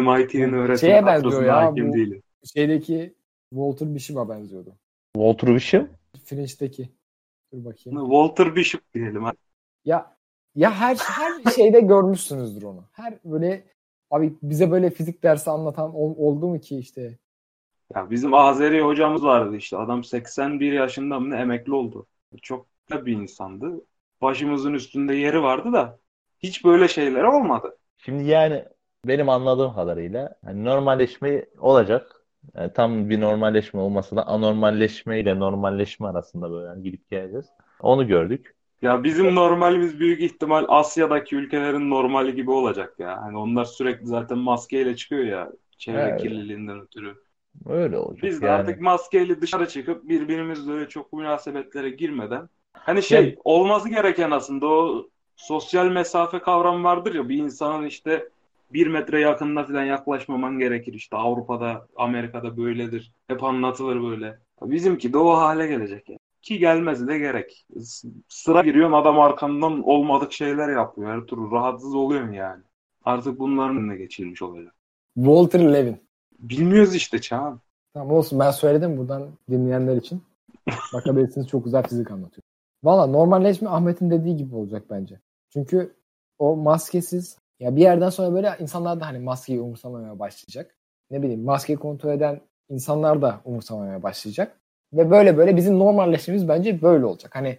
MIT'nin 0.00 0.52
öğretmeni 0.52 0.78
Şeye 0.78 1.06
benziyor 1.06 1.44
ya, 1.44 1.56
hakim 1.56 1.88
bu- 1.88 1.92
değilim. 1.94 2.22
Şeydeki 2.54 3.14
Walter 3.50 3.94
Bishop'a 3.94 4.28
benziyordu. 4.28 4.72
Walter 5.16 5.54
Bishop. 5.54 5.88
Fringe'deki. 6.24 6.88
Dur 7.52 7.64
bakayım. 7.64 8.00
Walter 8.00 8.56
Bishop 8.56 8.94
diyelim. 8.94 9.24
Ya 9.84 10.13
ya 10.54 10.70
her 10.74 10.96
her 10.96 11.52
şeyde 11.52 11.80
görmüşsünüzdür 11.80 12.62
onu. 12.62 12.84
Her 12.92 13.18
böyle 13.24 13.64
abi 14.10 14.34
bize 14.42 14.70
böyle 14.70 14.90
fizik 14.90 15.22
dersi 15.22 15.50
anlatan 15.50 15.94
ol- 15.94 16.14
oldu 16.18 16.48
mu 16.48 16.60
ki 16.60 16.78
işte 16.78 17.18
Ya 17.94 18.10
bizim 18.10 18.34
Azeri 18.34 18.82
hocamız 18.82 19.24
vardı 19.24 19.56
işte. 19.56 19.76
Adam 19.76 20.04
81 20.04 20.72
yaşında 20.72 21.20
mı 21.20 21.30
ne 21.30 21.36
emekli 21.40 21.72
oldu. 21.72 22.06
Çok 22.42 22.66
da 22.90 23.06
bir 23.06 23.12
insandı. 23.12 23.84
Başımızın 24.22 24.74
üstünde 24.74 25.14
yeri 25.14 25.42
vardı 25.42 25.72
da 25.72 25.98
hiç 26.38 26.64
böyle 26.64 26.88
şeyler 26.88 27.22
olmadı. 27.24 27.78
Şimdi 27.98 28.24
yani 28.24 28.64
benim 29.06 29.28
anladığım 29.28 29.74
kadarıyla 29.74 30.34
hani 30.44 30.64
normalleşme 30.64 31.46
olacak. 31.58 32.26
Yani 32.54 32.72
tam 32.72 33.10
bir 33.10 33.20
normalleşme 33.20 33.80
olmasa 33.80 34.16
da 34.16 34.26
anormalleşme 34.26 35.20
ile 35.20 35.38
normalleşme 35.38 36.06
arasında 36.08 36.50
böyle 36.50 36.66
yani 36.66 36.82
gidip 36.82 37.10
geleceğiz. 37.10 37.46
Onu 37.80 38.06
gördük. 38.06 38.54
Ya 38.82 39.04
bizim 39.04 39.34
normalimiz 39.34 40.00
büyük 40.00 40.20
ihtimal 40.20 40.64
Asya'daki 40.68 41.36
ülkelerin 41.36 41.90
normali 41.90 42.34
gibi 42.34 42.50
olacak 42.50 42.94
ya. 42.98 43.22
Hani 43.22 43.38
onlar 43.38 43.64
sürekli 43.64 44.06
zaten 44.06 44.38
maskeyle 44.38 44.96
çıkıyor 44.96 45.24
ya 45.24 45.52
çevre 45.78 45.98
Evet. 46.00 46.22
kirliliğinden 46.22 46.80
ötürü. 46.80 47.14
Öyle 47.66 47.98
olacak. 47.98 48.22
Biz 48.22 48.42
de 48.42 48.46
yani. 48.46 48.54
artık 48.60 48.80
maskeyle 48.80 49.40
dışarı 49.40 49.68
çıkıp 49.68 50.08
birbirimizle 50.08 50.72
öyle 50.72 50.88
çok 50.88 51.12
münasebetlere 51.12 51.90
girmeden 51.90 52.48
hani 52.72 53.02
şey 53.02 53.18
Yani- 53.24 53.36
olması 53.44 53.88
gereken 53.88 54.30
aslında 54.30 54.66
o 54.66 55.08
sosyal 55.36 55.86
mesafe 55.86 56.38
kavramı 56.38 56.84
vardır 56.84 57.14
ya 57.14 57.28
bir 57.28 57.36
insanın 57.38 57.86
işte 57.86 58.28
bir 58.72 58.86
metre 58.86 59.20
yakınına 59.20 59.64
falan 59.66 59.84
yaklaşmaman 59.84 60.58
gerekir 60.58 60.92
işte 60.94 61.16
Avrupa'da 61.16 61.86
Amerika'da 61.96 62.56
böyledir 62.56 63.12
hep 63.28 63.42
anlatılır 63.44 64.02
böyle 64.02 64.38
bizimki 64.62 65.12
de 65.12 65.18
o 65.18 65.30
hale 65.36 65.66
gelecek 65.66 66.08
yani. 66.08 66.18
Ki 66.44 66.58
gelmesi 66.58 67.08
de 67.08 67.18
gerek 67.18 67.66
sıra 68.28 68.62
giriyorsun 68.62 68.92
adam 68.92 69.20
arkandan 69.20 69.82
olmadık 69.82 70.32
şeyler 70.32 70.68
yapıyor 70.68 71.10
her 71.10 71.20
türlü 71.20 71.50
rahatsız 71.50 71.94
oluyorsun 71.94 72.32
yani 72.32 72.62
artık 73.04 73.38
bunların 73.38 73.76
önüne 73.76 73.96
geçilmiş 73.96 74.42
olacak 74.42 74.74
Walter 75.14 75.72
Levin. 75.72 76.08
bilmiyoruz 76.38 76.94
işte 76.94 77.20
Çağan 77.20 77.60
Tamam 77.94 78.12
olsun 78.12 78.38
ben 78.38 78.50
söyledim 78.50 78.96
buradan 78.96 79.28
dinleyenler 79.50 79.96
için. 79.96 80.22
Bakabilirsiniz 80.94 81.48
çok 81.48 81.64
güzel 81.64 81.82
fizik 81.82 82.10
anlatıyor. 82.10 82.42
Valla 82.84 83.06
normalleşme 83.06 83.68
Ahmet'in 83.68 84.10
dediği 84.10 84.36
gibi 84.36 84.54
olacak 84.54 84.82
bence. 84.90 85.20
Çünkü 85.52 85.94
o 86.38 86.56
maskesiz 86.56 87.38
ya 87.60 87.76
bir 87.76 87.80
yerden 87.80 88.10
sonra 88.10 88.34
böyle 88.34 88.56
insanlar 88.60 89.00
da 89.00 89.06
hani 89.06 89.18
maskeyi 89.18 89.60
umursamamaya 89.60 90.18
başlayacak. 90.18 90.76
Ne 91.10 91.22
bileyim 91.22 91.44
maskeyi 91.44 91.78
kontrol 91.78 92.10
eden 92.10 92.40
insanlar 92.68 93.22
da 93.22 93.40
umursamamaya 93.44 94.02
başlayacak. 94.02 94.60
Ve 94.96 95.10
böyle 95.10 95.36
böyle 95.36 95.56
bizim 95.56 95.78
normalleşmemiz 95.78 96.48
bence 96.48 96.82
böyle 96.82 97.04
olacak. 97.04 97.34
Hani 97.34 97.58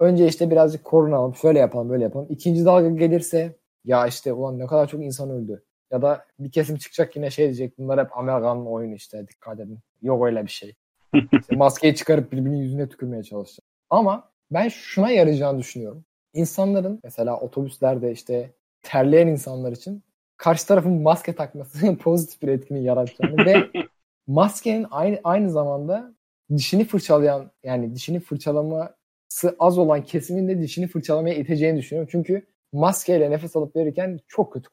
önce 0.00 0.26
işte 0.26 0.50
birazcık 0.50 0.84
korunalım, 0.84 1.34
şöyle 1.34 1.58
yapalım, 1.58 1.88
böyle 1.90 2.04
yapalım. 2.04 2.26
İkinci 2.30 2.64
dalga 2.64 2.88
gelirse 2.88 3.56
ya 3.84 4.06
işte 4.06 4.32
ulan 4.32 4.58
ne 4.58 4.66
kadar 4.66 4.88
çok 4.88 5.02
insan 5.02 5.30
öldü. 5.30 5.62
Ya 5.90 6.02
da 6.02 6.24
bir 6.38 6.50
kesim 6.50 6.76
çıkacak 6.76 7.16
yine 7.16 7.30
şey 7.30 7.44
diyecek 7.44 7.78
bunlar 7.78 8.00
hep 8.04 8.18
Amerikan'ın 8.18 8.66
oyunu 8.66 8.94
işte 8.94 9.28
dikkat 9.28 9.60
edin. 9.60 9.78
Yok 10.02 10.26
öyle 10.26 10.42
bir 10.42 10.50
şey. 10.50 10.74
İşte 11.32 11.56
maskeyi 11.56 11.94
çıkarıp 11.94 12.32
birbirinin 12.32 12.56
yüzüne 12.56 12.88
tükürmeye 12.88 13.22
çalışacak. 13.22 13.66
Ama 13.90 14.30
ben 14.50 14.68
şuna 14.68 15.10
yarayacağını 15.10 15.58
düşünüyorum. 15.58 16.04
İnsanların 16.34 17.00
mesela 17.04 17.40
otobüslerde 17.40 18.12
işte 18.12 18.50
terleyen 18.82 19.26
insanlar 19.26 19.72
için 19.72 20.02
karşı 20.36 20.66
tarafın 20.66 21.02
maske 21.02 21.34
takması 21.34 21.96
pozitif 22.02 22.42
bir 22.42 22.48
etkini 22.48 22.84
yaratacağını 22.84 23.46
ve 23.46 23.70
maskenin 24.26 24.86
aynı 24.90 25.20
aynı 25.24 25.50
zamanda 25.50 26.14
dişini 26.56 26.84
fırçalayan 26.84 27.50
yani 27.62 27.94
dişini 27.94 28.20
fırçalaması 28.20 29.56
az 29.58 29.78
olan 29.78 30.02
kesimin 30.02 30.48
de 30.48 30.62
dişini 30.62 30.86
fırçalamaya 30.88 31.34
iteceğini 31.34 31.78
düşünüyorum. 31.78 32.08
Çünkü 32.12 32.46
maskeyle 32.72 33.30
nefes 33.30 33.56
alıp 33.56 33.76
verirken 33.76 34.20
çok 34.28 34.52
kötü 34.52 34.68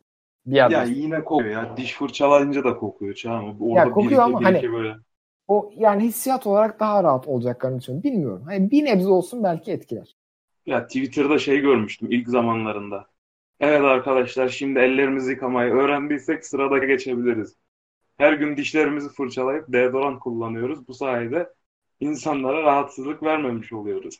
bir 0.45 0.55
yerden 0.55 0.85
Ya 0.85 0.93
yine 0.93 1.23
kokuyor 1.23 1.51
ya. 1.51 1.77
Diş 1.77 1.93
fırçalayınca 1.93 2.63
da 2.63 2.77
kokuyor 2.77 3.13
Çağan. 3.13 3.61
Orada 3.61 3.79
Ya 3.79 3.91
kokuyor 3.91 4.11
bir 4.11 4.17
ama 4.17 4.39
bir 4.39 4.45
hani- 4.45 4.71
böyle. 4.71 4.95
O 5.47 5.71
yani 5.77 6.03
hissiyat 6.03 6.47
olarak 6.47 6.79
daha 6.79 7.03
rahat 7.03 7.27
olacaklarını 7.27 7.79
düşünüyorum. 7.79 8.03
Bilmiyorum. 8.03 8.43
Hani 8.45 8.71
bir 8.71 8.85
nebze 8.85 9.07
olsun 9.07 9.43
belki 9.43 9.71
etkiler. 9.71 10.15
Ya 10.65 10.87
Twitter'da 10.87 11.39
şey 11.39 11.59
görmüştüm 11.59 12.11
ilk 12.11 12.29
zamanlarında. 12.29 13.07
Evet 13.59 13.81
arkadaşlar 13.81 14.49
şimdi 14.49 14.79
ellerimizi 14.79 15.31
yıkamayı 15.31 15.73
öğrendiysek 15.73 16.45
sırada 16.45 16.77
geçebiliriz. 16.77 17.55
Her 18.17 18.33
gün 18.33 18.57
dişlerimizi 18.57 19.09
fırçalayıp 19.09 19.65
deodorant 19.67 20.19
kullanıyoruz. 20.19 20.87
Bu 20.87 20.93
sayede 20.93 21.49
insanlara 21.99 22.63
rahatsızlık 22.63 23.23
vermemiş 23.23 23.73
oluyoruz. 23.73 24.15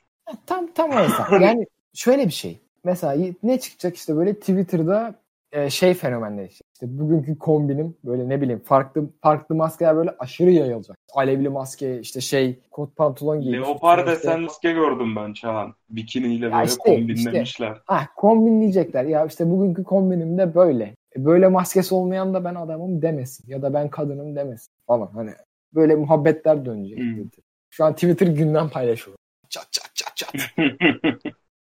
Tam 0.46 0.68
tam 0.74 0.90
o 0.90 0.94
hesap. 0.94 1.32
Yani 1.42 1.66
şöyle 1.94 2.26
bir 2.26 2.32
şey. 2.32 2.60
Mesela 2.84 3.34
ne 3.44 3.60
çıkacak 3.60 3.96
işte 3.96 4.16
böyle 4.16 4.34
Twitter'da 4.34 5.16
e, 5.54 5.70
şey 5.70 5.94
fenomenleri 5.94 6.48
işte. 6.48 6.64
İşte 6.74 7.00
bugünkü 7.00 7.38
kombinim 7.38 7.96
böyle 8.04 8.30
ne 8.30 8.42
bileyim 8.42 8.60
farklı 8.60 9.10
farklı 9.22 9.56
maskeler 9.56 9.96
böyle 9.96 10.16
aşırı 10.20 10.52
yayılacak. 10.52 10.98
Alevli 11.14 11.50
maske 11.50 12.00
işte 12.00 12.22
şey 12.22 12.60
kot 12.72 12.96
pantolon 12.96 13.42
giymiş. 13.42 13.68
Leopar 13.68 14.08
desen 14.08 14.42
maske 14.42 14.72
gördüm 14.72 15.16
ben 15.16 15.34
Çağan. 15.34 15.74
Bikiniyle 15.90 16.52
böyle 16.52 16.66
işte, 16.66 16.78
kombinlemişler. 16.78 17.82
Ah 17.88 18.08
kombinleyecekler. 18.16 19.06
Ya 19.06 19.26
işte 19.26 19.50
bugünkü 19.50 19.84
kombinim 19.84 20.38
de 20.38 20.56
böyle. 20.56 20.96
E, 21.18 21.26
Böyle 21.26 21.48
maskesi 21.48 21.96
olmayan 21.96 22.34
da 22.34 22.44
ben 22.44 22.56
adamım 22.56 23.02
demesin. 23.02 23.52
Ya 23.52 23.62
da 23.62 23.74
ben 23.74 23.90
kadınım 23.90 24.36
demesin 24.36 24.74
falan. 24.88 25.08
Hani 25.14 25.32
böyle 25.74 25.96
muhabbetler 25.96 26.66
dönecek. 26.66 26.98
Hmm. 26.98 27.30
Şu 27.74 27.86
an 27.86 27.94
Twitter 27.94 28.28
gündem 28.28 28.70
paylaşıyor. 28.70 29.18
Çat 29.50 29.68
çat 29.72 29.90
çat 29.96 30.16
çat. 30.18 30.34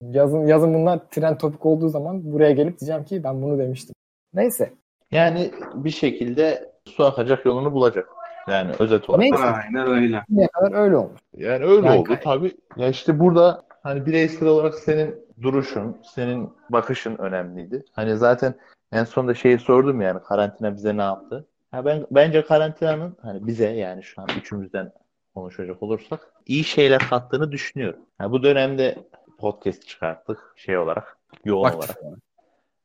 Yazın 0.03 0.47
yazın 0.47 0.75
bunlar 0.75 0.99
trend 1.11 1.37
topik 1.39 1.67
olduğu 1.67 1.89
zaman 1.89 2.33
buraya 2.33 2.51
gelip 2.53 2.79
diyeceğim 2.81 3.05
ki 3.05 3.25
ben 3.25 3.43
bunu 3.43 3.59
demiştim. 3.59 3.95
Neyse. 4.35 4.73
Yani 5.11 5.51
bir 5.75 5.91
şekilde 5.91 6.73
su 6.85 7.05
akacak 7.05 7.45
yolunu 7.47 7.73
bulacak. 7.73 8.09
Yani 8.49 8.73
özet 8.79 9.11
olarak. 9.11 9.21
Neyse. 9.23 9.45
Aynen 9.45 9.89
öyle. 9.89 10.23
Şimdiye 10.29 10.49
kadar 10.49 10.73
öyle 10.83 10.97
olmuş. 10.97 11.21
Yani 11.37 11.65
öyle 11.65 11.87
Yani 11.87 11.99
oldu 12.01 12.09
gayet- 12.09 12.23
tabii. 12.23 12.57
Ya 12.77 12.89
işte 12.89 13.19
burada 13.21 13.63
hani 13.83 14.07
bireysel 14.07 14.49
olarak 14.49 14.75
senin 14.75 15.15
duruşun, 15.43 15.97
senin 16.15 16.51
bakışın 16.71 17.17
önemliydi. 17.19 17.85
Hani 17.93 18.17
zaten 18.17 18.55
en 18.93 19.05
sonunda 19.05 19.35
şeyi 19.35 19.59
sordum 19.59 20.01
yani 20.01 20.23
karantina 20.23 20.75
bize 20.77 20.97
ne 20.97 21.03
yaptı? 21.03 21.47
Ha 21.71 21.85
ben 21.85 22.07
bence 22.11 22.45
karantinanın 22.45 23.17
hani 23.23 23.47
bize 23.47 23.67
yani 23.69 24.03
şu 24.03 24.23
an 24.23 24.29
üçümüzden 24.39 24.93
konuşacak 25.35 25.83
olursak 25.83 26.33
iyi 26.47 26.65
şeyler 26.65 27.01
kattığını 27.11 27.53
düşünüyorum. 27.53 28.01
Ha 28.19 28.31
bu 28.33 28.43
dönemde 28.43 28.99
podcast 29.39 29.89
çıkarttık 29.89 30.55
şey 30.57 30.79
olarak, 30.79 31.19
yoğun 31.45 31.65
Aktif 31.65 31.79
olarak. 31.81 32.03
olarak. 32.05 32.19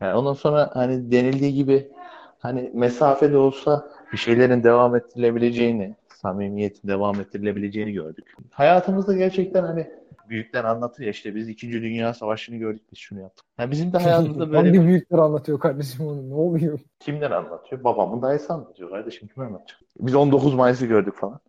Yani 0.01 0.13
ondan 0.15 0.33
sonra 0.33 0.71
hani 0.73 1.11
denildiği 1.11 1.53
gibi 1.53 1.91
hani 2.39 2.71
mesafede 2.73 3.37
olsa 3.37 3.89
bir 4.13 4.17
şeylerin 4.17 4.63
devam 4.63 4.95
ettirilebileceğini, 4.95 5.95
samimiyetin 6.07 6.87
devam 6.87 7.21
ettirilebileceğini 7.21 7.91
gördük. 7.91 8.35
Hayatımızda 8.51 9.13
gerçekten 9.13 9.63
hani 9.63 9.91
büyükler 10.29 10.63
anlatır 10.63 11.03
ya 11.03 11.09
işte 11.09 11.35
biz 11.35 11.49
2. 11.49 11.71
Dünya 11.71 12.13
Savaşı'nı 12.13 12.55
gördük 12.55 12.83
biz 12.91 12.99
şunu 12.99 13.19
yaptık. 13.19 13.45
Yani 13.59 13.71
bizim 13.71 13.93
de 13.93 13.97
hayatımızda 13.97 14.47
böyle 14.51 14.57
Hangi 14.57 14.81
büyükler 14.87 15.17
anlatıyor 15.17 15.59
kardeşim 15.59 16.07
onu? 16.07 16.29
Ne 16.29 16.33
oluyor? 16.33 16.79
kimler 16.99 17.31
anlatıyor? 17.31 17.83
Babamın 17.83 18.21
dayısı 18.21 18.53
anlatıyor 18.53 18.89
kardeşim 18.89 19.27
kim 19.33 19.43
anlatacak? 19.43 19.79
Biz 19.99 20.15
19 20.15 20.53
Mayıs'ı 20.53 20.85
gördük 20.85 21.15
falan. 21.15 21.39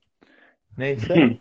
Neyse. 0.79 1.37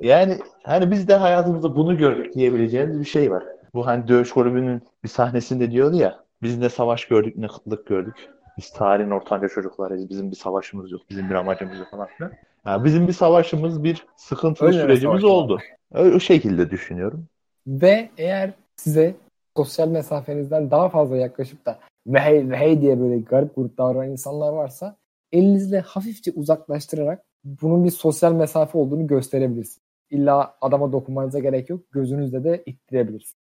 Yani 0.00 0.38
hani 0.62 0.90
biz 0.90 1.08
de 1.08 1.14
hayatımızda 1.14 1.76
bunu 1.76 1.98
gördük 1.98 2.34
diyebileceğimiz 2.34 3.00
bir 3.00 3.04
şey 3.04 3.30
var. 3.30 3.44
Bu 3.74 3.86
hani 3.86 4.08
Dövüş 4.08 4.32
Kulübü'nün 4.32 4.82
bir 5.04 5.08
sahnesinde 5.08 5.70
diyordu 5.70 5.96
ya 5.96 6.24
biz 6.42 6.58
ne 6.58 6.68
savaş 6.68 7.04
gördük 7.04 7.36
ne 7.36 7.46
kıtlık 7.46 7.86
gördük. 7.86 8.30
Biz 8.58 8.70
tarihin 8.70 9.10
ortanca 9.10 9.48
çocuklarıyız. 9.48 10.10
Bizim 10.10 10.30
bir 10.30 10.36
savaşımız 10.36 10.92
yok. 10.92 11.02
Bizim 11.10 11.30
bir 11.30 11.34
amacımız 11.34 11.78
yok 11.78 11.90
falan 11.90 12.06
filan. 12.06 12.32
Yani 12.66 12.84
bizim 12.84 13.08
bir 13.08 13.12
savaşımız, 13.12 13.84
bir 13.84 14.06
sıkıntılı 14.16 14.68
Öyle 14.68 14.80
sürecimiz 14.80 15.24
oldu. 15.24 15.58
Öyle, 15.92 16.16
o 16.16 16.20
şekilde 16.20 16.70
düşünüyorum. 16.70 17.26
Ve 17.66 18.10
eğer 18.18 18.50
size 18.76 19.14
sosyal 19.56 19.88
mesafenizden 19.88 20.70
daha 20.70 20.88
fazla 20.88 21.16
yaklaşıp 21.16 21.66
da 21.66 21.78
ve 22.06 22.20
hey 22.20 22.50
ve 22.50 22.56
hey 22.56 22.80
diye 22.80 23.00
böyle 23.00 23.18
garip 23.18 23.56
grup 23.56 23.78
davranan 23.78 24.10
insanlar 24.10 24.52
varsa 24.52 24.96
elinizle 25.32 25.80
hafifçe 25.80 26.32
uzaklaştırarak 26.32 27.22
bunun 27.44 27.84
bir 27.84 27.90
sosyal 27.90 28.32
mesafe 28.32 28.78
olduğunu 28.78 29.06
gösterebilirsiniz. 29.06 29.80
İlla 30.10 30.56
adama 30.60 30.92
dokunmanıza 30.92 31.38
gerek 31.38 31.70
yok. 31.70 31.92
Gözünüzle 31.92 32.44
de 32.44 32.62
ittirebilirsiniz. 32.66 33.34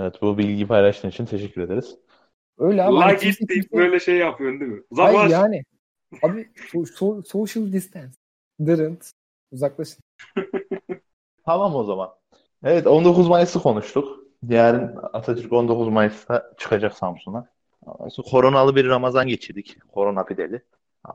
Evet 0.00 0.22
bu 0.22 0.38
bilgi 0.38 0.66
paylaştığın 0.66 1.08
için 1.08 1.26
teşekkür 1.26 1.62
ederiz. 1.62 1.96
Öyle 2.58 2.82
abi. 2.82 2.96
Hani 2.96 3.12
Like 3.12 3.20
kimse 3.24 3.44
it 3.44 3.50
deyip 3.50 3.62
kimse- 3.62 3.76
böyle 3.84 4.00
şey 4.00 4.16
yapıyorsun 4.16 4.60
değil 4.60 4.72
mi? 4.72 4.82
Hayır 4.96 5.14
Uzaklaş. 5.18 5.32
yani. 5.32 5.64
Abi 6.22 6.40
so- 6.72 6.94
so- 6.94 7.24
social 7.26 7.72
distance. 7.72 8.12
Dırınt. 8.66 9.10
Uzaklaşın. 9.52 9.98
Tamam 11.46 11.74
o 11.74 11.84
zaman. 11.84 12.10
Evet 12.64 12.86
19 12.86 13.28
Mayıs'ı 13.28 13.58
konuştuk. 13.62 14.18
Yarın 14.48 14.96
Atatürk 15.12 15.52
19 15.52 15.88
Mayıs'ta 15.88 16.52
çıkacak 16.58 16.94
Samsun'a. 16.94 17.48
Koronalı 18.30 18.76
bir 18.76 18.88
Ramazan 18.88 19.26
geçirdik. 19.28 19.76
Korona 19.92 20.24
pideli. 20.24 20.62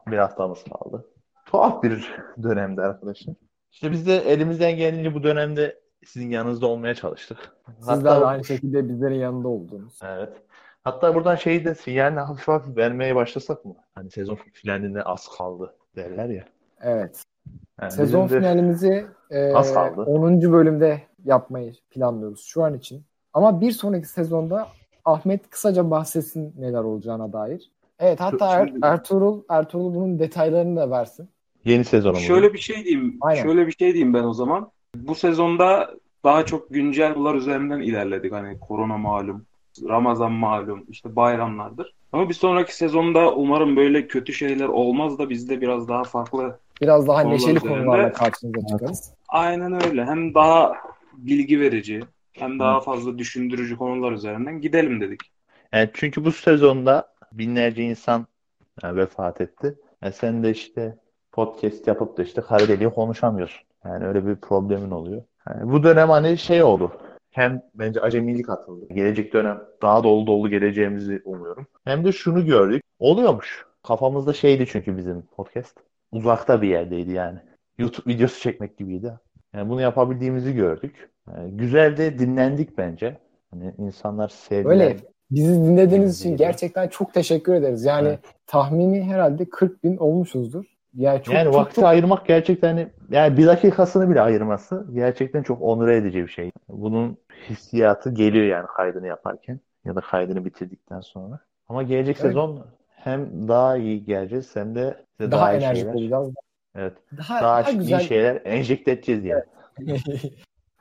Bir 0.08 0.18
haftamız 0.18 0.64
kaldı. 0.64 1.06
Tuhaf 1.52 1.84
bir 1.84 2.16
dönemdi 2.44 2.82
arkadaşlar. 2.82 3.36
İşte 3.72 3.92
biz 3.92 4.08
de 4.08 4.18
elimizden 4.18 4.72
geldiğince 4.78 5.14
bu 5.14 5.24
dönemde 5.24 5.80
sizin 6.06 6.30
yanınızda 6.30 6.68
olmaya 6.68 6.96
çalıştık. 6.96 7.38
Sizler 7.80 8.04
de 8.06 8.10
aynı 8.26 8.44
şekilde 8.46 8.90
bizlerin 8.90 9.16
yanında 9.16 9.48
oldunuz. 9.48 10.00
Evet. 10.04 10.34
Hatta 10.84 11.16
buradan 11.16 11.36
şeyi 11.36 11.66
de 11.66 11.76
sinyalini 11.76 12.20
hafif 12.20 12.48
hafif 12.48 12.78
vermeye 12.78 13.16
başlasak 13.16 13.66
mı? 13.66 13.76
Hani 13.96 14.12
sezon 14.12 14.36
finaline 14.54 15.02
az 15.02 15.28
kaldı 15.38 15.76
derler 15.96 16.30
ya. 16.30 16.46
Evet. 16.82 17.24
Yani 17.82 17.92
Sezon 17.92 18.28
finalimizi 18.28 19.06
e, 19.30 19.54
Az 19.54 19.74
kaldı. 19.74 20.02
10. 20.02 20.42
bölümde 20.52 21.02
yapmayı 21.26 21.74
planlıyoruz 21.90 22.42
şu 22.44 22.64
an 22.64 22.74
için. 22.74 23.04
Ama 23.34 23.62
bir 23.62 23.72
sonraki 23.72 24.08
sezonda 24.08 24.68
Ahmet 25.06 25.50
kısaca 25.50 25.92
bahsetsin 25.92 26.54
neler 26.58 26.80
olacağına 26.80 27.34
dair. 27.34 27.72
Evet 28.00 28.20
hatta 28.20 28.60
Er- 28.60 28.74
Ertuğrul 28.84 29.44
Ertuğrul 29.50 29.96
bunun 29.96 30.20
detaylarını 30.20 30.76
da 30.80 30.90
versin. 30.90 31.30
Yeni 31.66 31.86
sezonumuz. 31.86 32.24
Şöyle 32.24 32.54
bir 32.54 32.60
şey 32.60 32.84
diyeyim. 32.86 33.18
Aynen. 33.22 33.44
Şöyle 33.44 33.68
bir 33.68 33.72
şey 33.80 33.94
diyeyim 33.94 34.14
ben 34.14 34.24
o 34.24 34.34
zaman. 34.34 34.72
Bu 34.96 35.16
sezonda 35.16 35.96
daha 36.24 36.46
çok 36.46 36.70
güncel 36.70 37.14
konular 37.14 37.36
üzerinden 37.36 37.80
ilerledik. 37.80 38.32
Hani 38.34 38.60
korona 38.60 38.98
malum, 38.98 39.46
Ramazan 39.88 40.32
malum, 40.32 40.86
işte 40.90 41.16
bayramlardır. 41.16 41.94
Ama 42.14 42.30
bir 42.30 42.34
sonraki 42.34 42.76
sezonda 42.76 43.34
umarım 43.36 43.76
böyle 43.76 44.08
kötü 44.08 44.34
şeyler 44.34 44.66
olmaz 44.68 45.20
da 45.20 45.30
biz 45.30 45.50
de 45.50 45.62
biraz 45.62 45.88
daha 45.88 46.04
farklı. 46.04 46.60
Biraz 46.82 47.08
daha 47.08 47.22
Konular 47.24 47.36
neşeli 47.36 47.58
üzerinde- 47.58 47.68
konularla 47.70 48.12
karşınıza 48.12 48.68
çıkarız. 48.68 49.14
Aynen 49.30 49.86
öyle. 49.88 50.06
Hem 50.06 50.34
daha 50.34 50.74
bilgi 51.14 51.60
verici, 51.60 52.00
hem 52.34 52.60
daha 52.60 52.80
fazla 52.80 53.18
düşündürücü 53.18 53.78
konular 53.78 54.12
üzerinden 54.12 54.62
gidelim 54.62 55.02
dedik. 55.02 55.20
Yani 55.74 55.90
çünkü 55.94 56.26
bu 56.26 56.32
sezonda 56.32 57.14
binlerce 57.32 57.84
insan 57.84 58.28
e, 58.84 58.96
vefat 58.96 59.42
etti. 59.42 59.76
E, 60.04 60.12
sen 60.12 60.44
de 60.44 60.52
işte 60.52 60.96
podcast 61.32 61.88
yapıp 61.88 62.18
da 62.18 62.24
işte 62.24 62.42
kara 62.42 62.68
deliği 62.68 62.90
konuşamıyorsun. 62.90 63.62
Yani 63.86 64.06
öyle 64.06 64.28
bir 64.28 64.36
problemin 64.36 64.92
oluyor. 64.92 65.24
Yani 65.50 65.72
bu 65.72 65.84
dönem 65.84 66.10
hani 66.10 66.38
şey 66.38 66.64
oldu. 66.64 66.92
Hem 67.32 67.62
bence 67.76 68.02
acemilik 68.02 68.50
atıldı. 68.50 68.94
Gelecek 68.94 69.34
dönem 69.34 69.62
daha 69.82 70.04
dolu 70.04 70.28
dolu 70.28 70.50
geleceğimizi 70.50 71.22
umuyorum. 71.26 71.68
Hem 71.84 72.06
de 72.06 72.12
şunu 72.12 72.46
gördük. 72.46 72.84
Oluyormuş. 73.00 73.66
Kafamızda 73.84 74.34
şeydi 74.34 74.66
çünkü 74.72 74.98
bizim 74.98 75.22
podcast. 75.22 75.78
Uzakta 76.12 76.62
bir 76.62 76.70
yerdeydi 76.70 77.12
yani. 77.12 77.40
YouTube 77.78 78.14
videosu 78.14 78.42
çekmek 78.42 78.78
gibiydi. 78.78 79.14
Yani 79.54 79.70
bunu 79.70 79.82
yapabildiğimizi 79.82 80.56
gördük. 80.56 81.10
Yani 81.36 81.58
güzel 81.58 81.98
de 81.98 82.20
dinlendik 82.20 82.78
bence. 82.78 83.18
Hani 83.52 83.74
insanlar 83.78 84.30
sevdiler. 84.30 84.72
Öyle. 84.72 84.98
Bizi 85.32 85.54
dinlediğiniz 85.54 86.20
için 86.20 86.38
gerçekten 86.38 86.88
çok 86.88 87.14
teşekkür 87.14 87.54
ederiz. 87.54 87.86
Yani 87.86 88.08
Evet. 88.08 88.20
tahmini 88.48 89.04
herhalde 89.04 89.50
40 89.50 89.84
bin 89.84 89.98
olmuşuzdur. 89.98 90.66
Yani 90.94 91.24
çok 91.24 91.36
Yani 91.36 91.46
çok, 91.46 91.56
vakti 91.56 91.76
çok 91.76 91.84
ayırmak 91.86 92.26
gerçekten 92.26 92.68
hani 92.68 92.88
yani 93.10 93.38
bir 93.38 93.48
dakikasını 93.48 94.10
bile 94.10 94.22
ayırması 94.22 94.88
gerçekten 94.94 95.44
çok 95.44 95.62
onur 95.62 95.88
edici 95.88 96.24
bir 96.24 96.28
şey. 96.28 96.52
Bunun 96.70 97.18
hissiyatı 97.50 98.14
geliyor 98.14 98.46
yani 98.46 98.68
kaydını 98.68 99.08
yaparken 99.08 99.60
ya 99.86 99.96
da 99.96 100.02
kaydını 100.02 100.46
bitirdikten 100.46 101.02
sonra. 101.02 101.40
Ama 101.68 101.84
gelecek 101.84 102.18
Evet. 102.20 102.28
sezon 102.28 102.66
hem 102.90 103.48
daha 103.48 103.78
iyi 103.78 104.06
geleceğiz 104.06 104.56
hem 104.56 104.76
de 104.76 105.06
daha 105.20 105.54
iyi 105.54 105.58
enerjik 105.58 105.84
şeyler, 105.84 105.94
olacağız. 105.94 106.34
evet, 106.76 106.94
Daha, 107.18 107.42
daha, 107.42 107.64
daha 107.64 107.72
güzel, 107.72 108.00
şeyler 108.00 108.42
enjekte 108.46 108.92
edeceğiz 108.92 109.26
yani. 109.26 109.44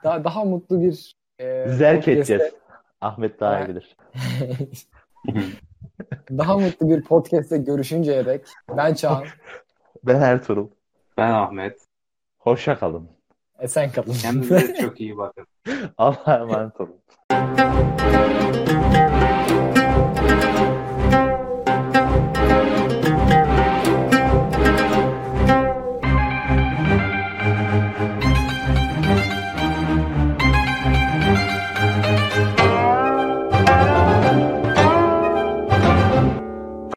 daha, 0.04 0.24
daha 0.24 0.44
mutlu 0.44 0.82
bir 0.82 1.14
e, 1.38 1.68
Zerk 1.68 2.08
edeceğiz. 2.08 2.52
Ahmet 3.00 3.40
daha 3.40 3.60
iyi 3.60 3.68
bilir. 3.68 3.96
daha 6.30 6.58
mutlu 6.58 6.88
bir 6.88 7.02
podcast'te 7.02 7.58
görüşünceye 7.58 8.26
dek 8.26 8.44
ben 8.76 8.94
Çağan. 8.94 9.24
Ben 10.04 10.20
Ertuğrul. 10.20 10.68
Ben 11.16 11.30
Ahmet. 11.30 11.80
Hoşça 12.38 12.78
kalın. 12.78 13.08
Esen 13.58 13.92
kalın. 13.92 14.12
Kendinize 14.12 14.74
çok 14.80 15.00
iyi 15.00 15.16
bakın. 15.16 15.46
Allah'a 15.98 16.38
emanet 16.38 16.80
olun. 16.80 17.00